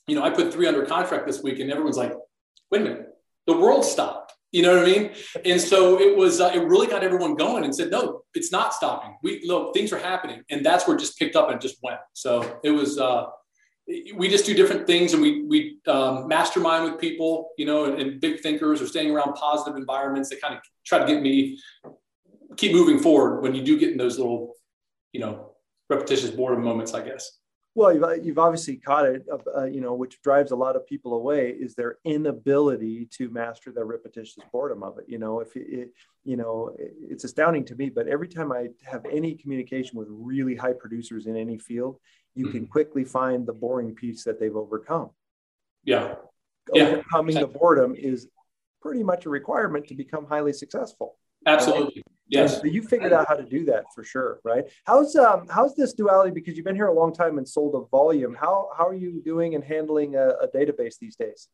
you 0.08 0.15
know, 0.15 0.24
I 0.24 0.31
put 0.31 0.51
three 0.51 0.67
under 0.67 0.86
contract 0.86 1.27
this 1.27 1.43
week 1.43 1.60
and 1.60 1.70
everyone's 1.70 1.98
like, 1.98 2.13
wait 2.72 2.81
a 2.81 2.84
minute, 2.84 3.08
the 3.48 3.58
world 3.58 3.86
stopped 3.86 4.21
you 4.51 4.62
know 4.62 4.75
what 4.75 4.88
I 4.88 4.91
mean? 4.91 5.12
And 5.46 5.60
so 5.60 6.00
it 6.00 6.17
was, 6.17 6.41
uh, 6.41 6.51
it 6.53 6.60
really 6.60 6.88
got 6.88 7.03
everyone 7.03 7.36
going 7.36 7.63
and 7.63 7.74
said, 7.74 7.89
no, 7.89 8.24
it's 8.34 8.51
not 8.51 8.74
stopping. 8.74 9.15
We 9.24 9.41
look, 9.46 9.74
things 9.74 9.93
are 9.93 9.98
happening. 9.98 10.43
And 10.50 10.65
that's 10.65 10.88
where 10.88 10.96
it 10.96 11.00
just 11.00 11.17
picked 11.17 11.36
up 11.36 11.50
and 11.50 11.62
just 11.62 11.77
went. 11.81 12.00
So 12.13 12.60
it 12.63 12.72
was, 12.72 12.98
uh, 12.98 13.27
we 14.15 14.29
just 14.29 14.46
do 14.46 14.53
different 14.53 14.88
things 14.88 15.13
and 15.13 15.22
we, 15.22 15.43
we 15.43 15.79
um, 15.88 16.27
mastermind 16.27 16.86
with 16.86 17.00
people, 17.00 17.50
you 17.58 17.65
know, 17.65 17.86
and, 17.86 18.00
and 18.01 18.22
big 18.22 18.41
thinkers 18.41 18.81
or 18.81 18.88
staying 18.88 19.12
around 19.12 19.34
positive 19.34 19.77
environments 19.77 20.29
that 20.29 20.41
kind 20.41 20.53
of 20.53 20.62
try 20.86 21.00
to 21.00 21.05
get 21.05 21.22
me 21.22 21.58
keep 22.58 22.74
moving 22.74 23.00
forward 23.00 23.41
when 23.41 23.55
you 23.55 23.63
do 23.63 23.79
get 23.79 23.91
in 23.91 23.98
those 23.98 24.17
little, 24.17 24.55
you 25.13 25.20
know, 25.20 25.51
repetitious 25.89 26.29
boredom 26.29 26.63
moments, 26.63 26.93
I 26.93 27.01
guess. 27.01 27.39
Well, 27.74 27.94
you've, 27.94 28.25
you've 28.25 28.40
obviously 28.40 28.75
caught 28.75 29.06
it, 29.06 29.25
uh, 29.56 29.63
you 29.63 29.80
know, 29.80 29.94
which 29.94 30.22
drives 30.22 30.51
a 30.51 30.56
lot 30.58 30.75
of 30.75 30.86
people 30.86 31.13
away 31.13 31.51
is 31.51 31.74
their 31.74 32.00
inability 32.04 33.08
to 33.18 33.30
master 33.30 33.72
the 33.72 33.86
repetitious 33.86 34.44
boredom 34.51 34.84
of 34.84 34.98
it. 34.98 35.06
You 35.08 35.20
know, 35.20 35.40
if 35.40 35.56
it, 35.56 35.92
you 36.25 36.36
know, 36.36 36.75
it's 36.78 37.24
astounding 37.24 37.63
to 37.66 37.75
me, 37.75 37.90
but 37.90 38.10
every 38.10 38.28
time 38.28 38.51
I 38.51 38.68
have 38.84 39.06
any 39.10 39.36
communication 39.36 39.98
with 39.98 40.10
really 40.10 40.56
high 40.56 40.74
producers 40.74 41.28
in 41.28 41.38
any 41.38 41.58
field, 41.58 41.98
you 42.36 42.48
mm-hmm. 42.48 42.58
can 42.58 42.68
quickly 42.68 43.06
find 43.06 43.48
the 43.48 43.54
boring 43.54 43.96
piece 43.96 44.25
that 44.25 44.38
they've 44.38 44.56
overcome. 44.56 45.12
Yeah. 45.86 46.16
Overcoming 46.74 47.36
yeah. 47.36 47.42
the 47.42 47.48
boredom 47.48 47.96
is 47.96 48.28
pretty 48.82 49.04
much 49.04 49.25
a 49.25 49.30
requirement 49.30 49.88
to 49.88 49.96
become 49.96 50.25
highly 50.25 50.51
successful. 50.51 51.18
Absolutely. 51.46 52.04
Yes. 52.32 52.62
So 52.62 52.66
you 52.66 52.82
figured 52.82 53.12
out 53.12 53.28
how 53.28 53.36
to 53.36 53.44
do 53.44 53.66
that 53.66 53.84
for 53.94 54.04
sure, 54.04 54.40
right? 54.46 54.64
How's 54.86 55.16
um 55.18 55.48
how's 55.50 55.76
this 55.76 55.94
duality? 55.94 56.32
Because 56.32 56.56
you've 56.56 56.66
been 56.66 56.78
here 56.78 56.88
a 56.88 56.94
long 56.94 57.14
time 57.14 57.38
and 57.38 57.48
sold 57.48 57.76
a 57.76 57.86
volume. 57.90 58.34
How 58.34 58.70
how 58.76 58.88
are 58.88 58.94
you 58.94 59.22
doing 59.24 59.54
and 59.54 59.64
handling 59.64 60.16
a, 60.16 60.30
a 60.30 60.48
database 60.48 60.98
these 61.00 61.18
days? 61.18 61.50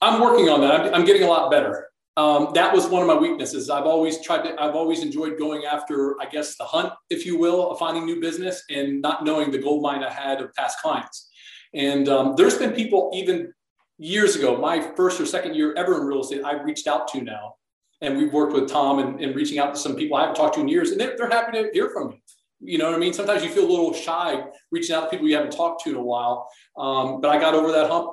I'm 0.00 0.20
working 0.20 0.48
on 0.48 0.60
that. 0.62 0.72
I'm, 0.72 0.94
I'm, 0.94 1.04
getting 1.04 1.22
a 1.22 1.26
lot 1.26 1.50
better. 1.50 1.88
um, 2.18 2.50
that 2.54 2.72
was 2.72 2.86
one 2.86 3.02
of 3.02 3.08
my 3.08 3.16
weaknesses. 3.16 3.70
I've 3.70 3.86
always 3.86 4.22
tried 4.22 4.42
to, 4.42 4.60
I've 4.60 4.74
always 4.74 5.02
enjoyed 5.02 5.38
going 5.38 5.64
after, 5.64 6.20
I 6.20 6.26
guess, 6.26 6.56
the 6.56 6.64
hunt, 6.64 6.92
if 7.08 7.24
you 7.24 7.38
will, 7.38 7.70
of 7.70 7.78
finding 7.78 8.04
new 8.04 8.20
business 8.20 8.62
and 8.70 9.00
not 9.00 9.24
knowing 9.24 9.50
the 9.50 9.58
gold 9.58 9.82
mine 9.82 10.02
I 10.02 10.10
had 10.10 10.40
of 10.42 10.52
past 10.54 10.80
clients. 10.80 11.30
And 11.74 12.08
um, 12.08 12.34
there's 12.36 12.58
been 12.58 12.72
people 12.72 13.10
even 13.14 13.52
years 13.98 14.36
ago, 14.36 14.56
my 14.58 14.80
first 14.96 15.20
or 15.20 15.26
second 15.26 15.54
year 15.54 15.74
ever 15.74 16.00
in 16.00 16.06
real 16.06 16.20
estate, 16.20 16.44
I've 16.44 16.64
reached 16.64 16.86
out 16.86 17.08
to 17.08 17.22
now. 17.22 17.54
And 18.00 18.18
we've 18.18 18.32
worked 18.32 18.52
with 18.52 18.68
Tom 18.68 18.98
and, 18.98 19.20
and 19.20 19.34
reaching 19.34 19.58
out 19.58 19.74
to 19.74 19.80
some 19.80 19.96
people 19.96 20.16
I 20.16 20.22
haven't 20.22 20.36
talked 20.36 20.54
to 20.56 20.60
in 20.60 20.68
years, 20.68 20.90
and 20.90 21.00
they're, 21.00 21.16
they're 21.16 21.30
happy 21.30 21.52
to 21.62 21.70
hear 21.72 21.90
from 21.90 22.10
me. 22.10 22.22
You 22.60 22.78
know 22.78 22.86
what 22.86 22.94
I 22.94 22.98
mean? 22.98 23.12
Sometimes 23.12 23.42
you 23.42 23.50
feel 23.50 23.66
a 23.66 23.70
little 23.70 23.92
shy 23.92 24.42
reaching 24.70 24.94
out 24.94 25.04
to 25.04 25.10
people 25.10 25.28
you 25.28 25.36
haven't 25.36 25.52
talked 25.52 25.84
to 25.84 25.90
in 25.90 25.96
a 25.96 26.02
while. 26.02 26.48
Um, 26.76 27.20
but 27.20 27.30
I 27.30 27.38
got 27.38 27.54
over 27.54 27.72
that 27.72 27.90
hump 27.90 28.12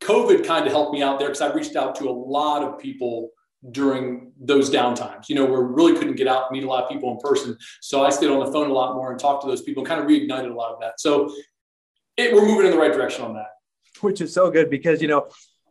COVID 0.00 0.46
kind 0.46 0.66
of 0.66 0.72
helped 0.72 0.92
me 0.92 1.02
out 1.02 1.18
there 1.18 1.28
because 1.28 1.42
I 1.42 1.52
reached 1.52 1.76
out 1.76 1.94
to 1.96 2.08
a 2.08 2.10
lot 2.10 2.62
of 2.62 2.78
people 2.78 3.30
during 3.70 4.32
those 4.40 4.70
downtimes, 4.70 5.28
you 5.28 5.34
know, 5.34 5.44
where 5.44 5.62
we 5.62 5.74
really 5.74 5.98
couldn't 5.98 6.16
get 6.16 6.26
out 6.26 6.46
and 6.48 6.56
meet 6.56 6.64
a 6.64 6.68
lot 6.68 6.82
of 6.82 6.88
people 6.88 7.12
in 7.12 7.18
person. 7.18 7.56
So 7.82 8.04
I 8.04 8.10
stayed 8.10 8.30
on 8.30 8.44
the 8.44 8.50
phone 8.50 8.70
a 8.70 8.72
lot 8.72 8.94
more 8.94 9.10
and 9.10 9.20
talked 9.20 9.42
to 9.42 9.48
those 9.48 9.60
people 9.62 9.82
and 9.82 9.88
kind 9.88 10.00
of 10.00 10.06
reignited 10.06 10.50
a 10.50 10.54
lot 10.54 10.72
of 10.72 10.80
that. 10.80 10.98
So 10.98 11.30
it, 12.16 12.32
we're 12.32 12.46
moving 12.46 12.66
in 12.66 12.72
the 12.72 12.78
right 12.78 12.92
direction 12.92 13.24
on 13.24 13.34
that. 13.34 13.48
Which 14.00 14.22
is 14.22 14.32
so 14.32 14.50
good 14.50 14.70
because, 14.70 15.02
you 15.02 15.08
know, 15.08 15.28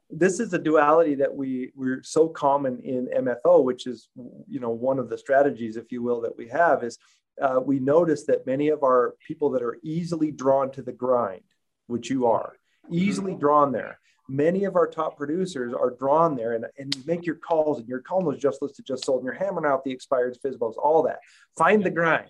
this 0.10 0.40
is 0.40 0.54
a 0.54 0.60
duality 0.60 1.16
that 1.16 1.34
we 1.34 1.72
we're 1.76 2.02
so 2.04 2.28
common 2.28 2.80
in 2.80 3.08
MFO, 3.08 3.64
which 3.64 3.86
is, 3.88 4.10
you 4.48 4.60
know, 4.60 4.70
one 4.70 5.00
of 5.00 5.10
the 5.10 5.18
strategies, 5.18 5.78
if 5.78 5.92
you 5.92 6.02
will, 6.02 6.22
that 6.22 6.38
we 6.38 6.48
have 6.50 6.84
is 6.84 6.98
uh, 7.42 7.60
we 7.64 7.80
notice 7.80 8.26
that 8.26 8.46
many 8.46 8.70
of 8.70 8.84
our 8.84 9.16
people 9.26 9.52
that 9.52 9.62
are 9.62 9.78
easily 9.84 10.32
drawn 10.32 10.72
to 10.72 10.82
the 10.82 10.92
grind, 10.92 11.44
which 11.88 12.10
you 12.10 12.26
are, 12.26 12.58
easily 12.90 13.32
mm-hmm. 13.34 13.42
drawn 13.42 13.72
there 13.72 14.00
many 14.30 14.64
of 14.66 14.76
our 14.76 14.88
top 14.88 15.18
producers 15.18 15.74
are 15.74 15.90
drawn 15.90 16.36
there 16.36 16.54
and, 16.54 16.66
and 16.78 16.96
you 16.96 17.04
make 17.06 17.26
your 17.26 17.36
calls 17.36 17.80
and 17.80 17.88
you're 17.88 18.00
calling 18.00 18.26
those 18.26 18.40
just 18.40 18.62
listed, 18.62 18.86
just 18.86 19.04
sold, 19.04 19.20
and 19.20 19.26
you're 19.26 19.34
hammering 19.34 19.66
out 19.66 19.84
the 19.84 19.92
expired 19.92 20.38
FSBOs, 20.46 20.78
all 20.78 21.04
that. 21.04 21.20
Find 21.58 21.84
the 21.84 21.90
grind. 21.90 22.30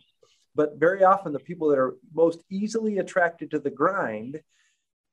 But 0.56 0.80
very 0.80 1.04
often, 1.04 1.34
the 1.34 1.40
people 1.40 1.70
that 1.70 1.78
are 1.78 1.96
most 2.14 2.42
easily 2.50 2.98
attracted 2.98 3.52
to 3.52 3.60
the 3.60 3.70
grind 3.70 4.42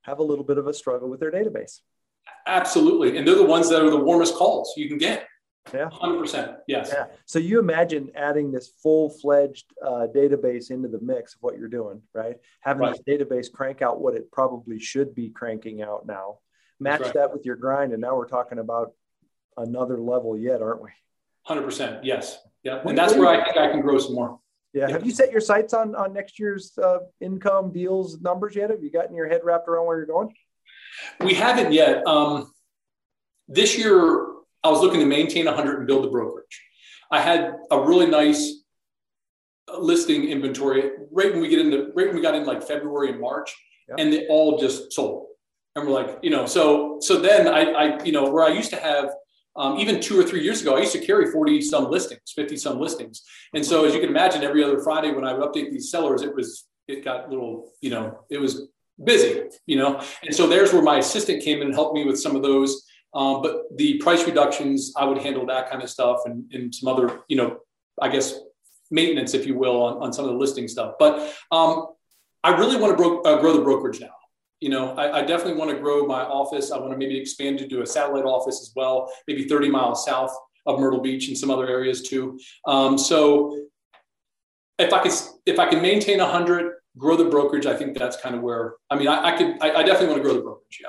have 0.02 0.20
a 0.20 0.22
little 0.22 0.44
bit 0.44 0.58
of 0.58 0.66
a 0.66 0.74
struggle 0.74 1.10
with 1.10 1.20
their 1.20 1.32
database. 1.32 1.80
Absolutely. 2.46 3.18
And 3.18 3.26
they're 3.26 3.34
the 3.34 3.44
ones 3.44 3.68
that 3.70 3.82
are 3.82 3.90
the 3.90 3.96
warmest 3.96 4.34
calls 4.34 4.74
you 4.76 4.88
can 4.88 4.98
get. 4.98 5.26
Yeah. 5.74 5.88
100%. 5.90 6.58
Yes. 6.68 6.90
Yeah. 6.92 7.06
So 7.24 7.40
you 7.40 7.58
imagine 7.58 8.10
adding 8.14 8.52
this 8.52 8.70
full 8.82 9.10
fledged 9.10 9.66
uh, 9.84 10.06
database 10.14 10.70
into 10.70 10.88
the 10.88 11.00
mix 11.00 11.34
of 11.34 11.42
what 11.42 11.58
you're 11.58 11.68
doing, 11.68 12.02
right? 12.14 12.36
Having 12.60 12.82
right. 12.82 13.04
this 13.04 13.20
database 13.20 13.52
crank 13.52 13.82
out 13.82 14.00
what 14.00 14.14
it 14.14 14.30
probably 14.30 14.78
should 14.78 15.12
be 15.14 15.28
cranking 15.30 15.82
out 15.82 16.06
now 16.06 16.38
match 16.80 17.00
right. 17.00 17.14
that 17.14 17.32
with 17.32 17.44
your 17.44 17.56
grind, 17.56 17.92
and 17.92 18.00
now 18.00 18.16
we're 18.16 18.28
talking 18.28 18.58
about 18.58 18.92
another 19.56 19.98
level 19.98 20.36
yet, 20.36 20.62
aren't 20.62 20.82
we? 20.82 20.90
Hundred 21.42 21.62
percent, 21.62 22.04
yes, 22.04 22.38
yeah, 22.62 22.80
and 22.84 22.98
that's 22.98 23.14
where 23.14 23.28
I 23.28 23.44
think 23.44 23.56
I 23.56 23.70
can 23.70 23.80
grow 23.80 23.98
some 23.98 24.14
more. 24.14 24.40
Yeah. 24.72 24.88
yeah. 24.88 24.92
Have 24.94 25.06
you 25.06 25.12
set 25.12 25.30
your 25.30 25.40
sights 25.40 25.72
on 25.74 25.94
on 25.94 26.12
next 26.12 26.38
year's 26.38 26.76
uh, 26.78 26.98
income 27.20 27.72
deals 27.72 28.20
numbers 28.20 28.56
yet? 28.56 28.70
Have 28.70 28.82
you 28.82 28.90
gotten 28.90 29.14
your 29.14 29.28
head 29.28 29.42
wrapped 29.44 29.68
around 29.68 29.86
where 29.86 29.96
you're 29.96 30.06
going? 30.06 30.34
We 31.20 31.34
haven't 31.34 31.72
yet. 31.72 32.06
Um, 32.06 32.52
this 33.48 33.78
year, 33.78 34.26
I 34.64 34.70
was 34.70 34.80
looking 34.80 35.00
to 35.00 35.06
maintain 35.06 35.46
100 35.46 35.78
and 35.78 35.86
build 35.86 36.04
the 36.04 36.08
brokerage. 36.08 36.62
I 37.10 37.20
had 37.20 37.54
a 37.70 37.80
really 37.80 38.06
nice 38.06 38.62
listing 39.78 40.28
inventory 40.28 40.90
right 41.10 41.32
when 41.32 41.40
we 41.40 41.48
get 41.48 41.60
into 41.60 41.90
right 41.94 42.06
when 42.06 42.14
we 42.14 42.22
got 42.22 42.34
in 42.34 42.44
like 42.44 42.62
February 42.62 43.10
and 43.10 43.20
March, 43.20 43.54
yep. 43.88 43.98
and 43.98 44.12
they 44.12 44.26
all 44.28 44.58
just 44.58 44.92
sold 44.92 45.26
and 45.76 45.86
we're 45.86 45.92
like, 45.92 46.18
you 46.22 46.30
know, 46.30 46.46
so 46.46 46.98
so 47.00 47.20
then 47.20 47.46
I, 47.46 47.60
I 47.72 48.02
you 48.02 48.12
know, 48.12 48.30
where 48.30 48.44
I 48.44 48.48
used 48.48 48.70
to 48.70 48.76
have 48.76 49.10
um, 49.56 49.78
even 49.78 50.00
two 50.00 50.18
or 50.18 50.24
three 50.24 50.42
years 50.42 50.60
ago, 50.60 50.76
I 50.76 50.80
used 50.80 50.92
to 50.92 51.04
carry 51.04 51.30
40 51.30 51.60
some 51.62 51.90
listings, 51.90 52.32
50 52.34 52.56
some 52.56 52.80
listings. 52.80 53.22
And 53.54 53.64
so 53.64 53.84
as 53.84 53.94
you 53.94 54.00
can 54.00 54.10
imagine, 54.10 54.42
every 54.42 54.62
other 54.64 54.80
Friday 54.80 55.12
when 55.12 55.24
I 55.24 55.32
would 55.32 55.42
update 55.42 55.70
these 55.70 55.90
sellers, 55.90 56.22
it 56.22 56.34
was 56.34 56.66
it 56.88 57.04
got 57.04 57.26
a 57.26 57.28
little, 57.28 57.72
you 57.80 57.90
know, 57.90 58.20
it 58.30 58.38
was 58.38 58.68
busy, 59.02 59.42
you 59.66 59.76
know. 59.76 60.02
And 60.22 60.34
so 60.34 60.46
there's 60.46 60.72
where 60.72 60.82
my 60.82 60.98
assistant 60.98 61.42
came 61.42 61.60
in 61.60 61.68
and 61.68 61.74
helped 61.74 61.94
me 61.94 62.04
with 62.04 62.18
some 62.20 62.36
of 62.36 62.42
those. 62.42 62.82
Um, 63.14 63.40
but 63.42 63.62
the 63.76 63.98
price 63.98 64.26
reductions, 64.26 64.92
I 64.96 65.04
would 65.04 65.18
handle 65.18 65.46
that 65.46 65.70
kind 65.70 65.82
of 65.82 65.88
stuff 65.88 66.20
and, 66.26 66.52
and 66.52 66.74
some 66.74 66.88
other, 66.88 67.20
you 67.28 67.36
know, 67.36 67.58
I 68.00 68.08
guess 68.08 68.34
maintenance, 68.90 69.32
if 69.32 69.46
you 69.46 69.56
will, 69.56 69.82
on, 69.82 70.02
on 70.02 70.12
some 70.12 70.24
of 70.24 70.32
the 70.32 70.36
listing 70.36 70.68
stuff. 70.68 70.94
But 70.98 71.32
um, 71.50 71.86
I 72.44 72.56
really 72.56 72.76
want 72.76 72.96
to 72.96 73.02
bro- 73.02 73.22
uh, 73.22 73.40
grow 73.40 73.56
the 73.56 73.62
brokerage 73.62 74.00
now 74.00 74.10
you 74.60 74.70
know, 74.70 74.94
I, 74.94 75.18
I, 75.18 75.22
definitely 75.22 75.58
want 75.58 75.70
to 75.70 75.78
grow 75.78 76.06
my 76.06 76.22
office. 76.22 76.72
I 76.72 76.78
want 76.78 76.92
to 76.92 76.96
maybe 76.96 77.18
expand 77.18 77.58
to 77.58 77.68
do 77.68 77.82
a 77.82 77.86
satellite 77.86 78.24
office 78.24 78.60
as 78.62 78.72
well, 78.74 79.12
maybe 79.28 79.46
30 79.46 79.68
miles 79.68 80.04
south 80.04 80.34
of 80.64 80.80
Myrtle 80.80 81.00
Beach 81.00 81.28
and 81.28 81.36
some 81.36 81.50
other 81.50 81.68
areas 81.68 82.02
too. 82.02 82.38
Um, 82.66 82.96
so 82.96 83.66
if 84.78 84.92
I 84.92 85.02
could, 85.02 85.12
if 85.44 85.58
I 85.58 85.68
can 85.68 85.82
maintain 85.82 86.18
100, 86.18 86.72
grow 86.98 87.16
the 87.16 87.24
brokerage, 87.26 87.66
I 87.66 87.76
think 87.76 87.98
that's 87.98 88.16
kind 88.16 88.34
of 88.34 88.42
where. 88.42 88.74
I 88.90 88.96
mean, 88.96 89.08
I, 89.08 89.28
I 89.28 89.36
could, 89.36 89.56
I, 89.60 89.74
I, 89.74 89.82
definitely 89.82 90.08
want 90.08 90.18
to 90.18 90.22
grow 90.22 90.34
the 90.34 90.42
brokerage. 90.42 90.80
Yeah. 90.82 90.88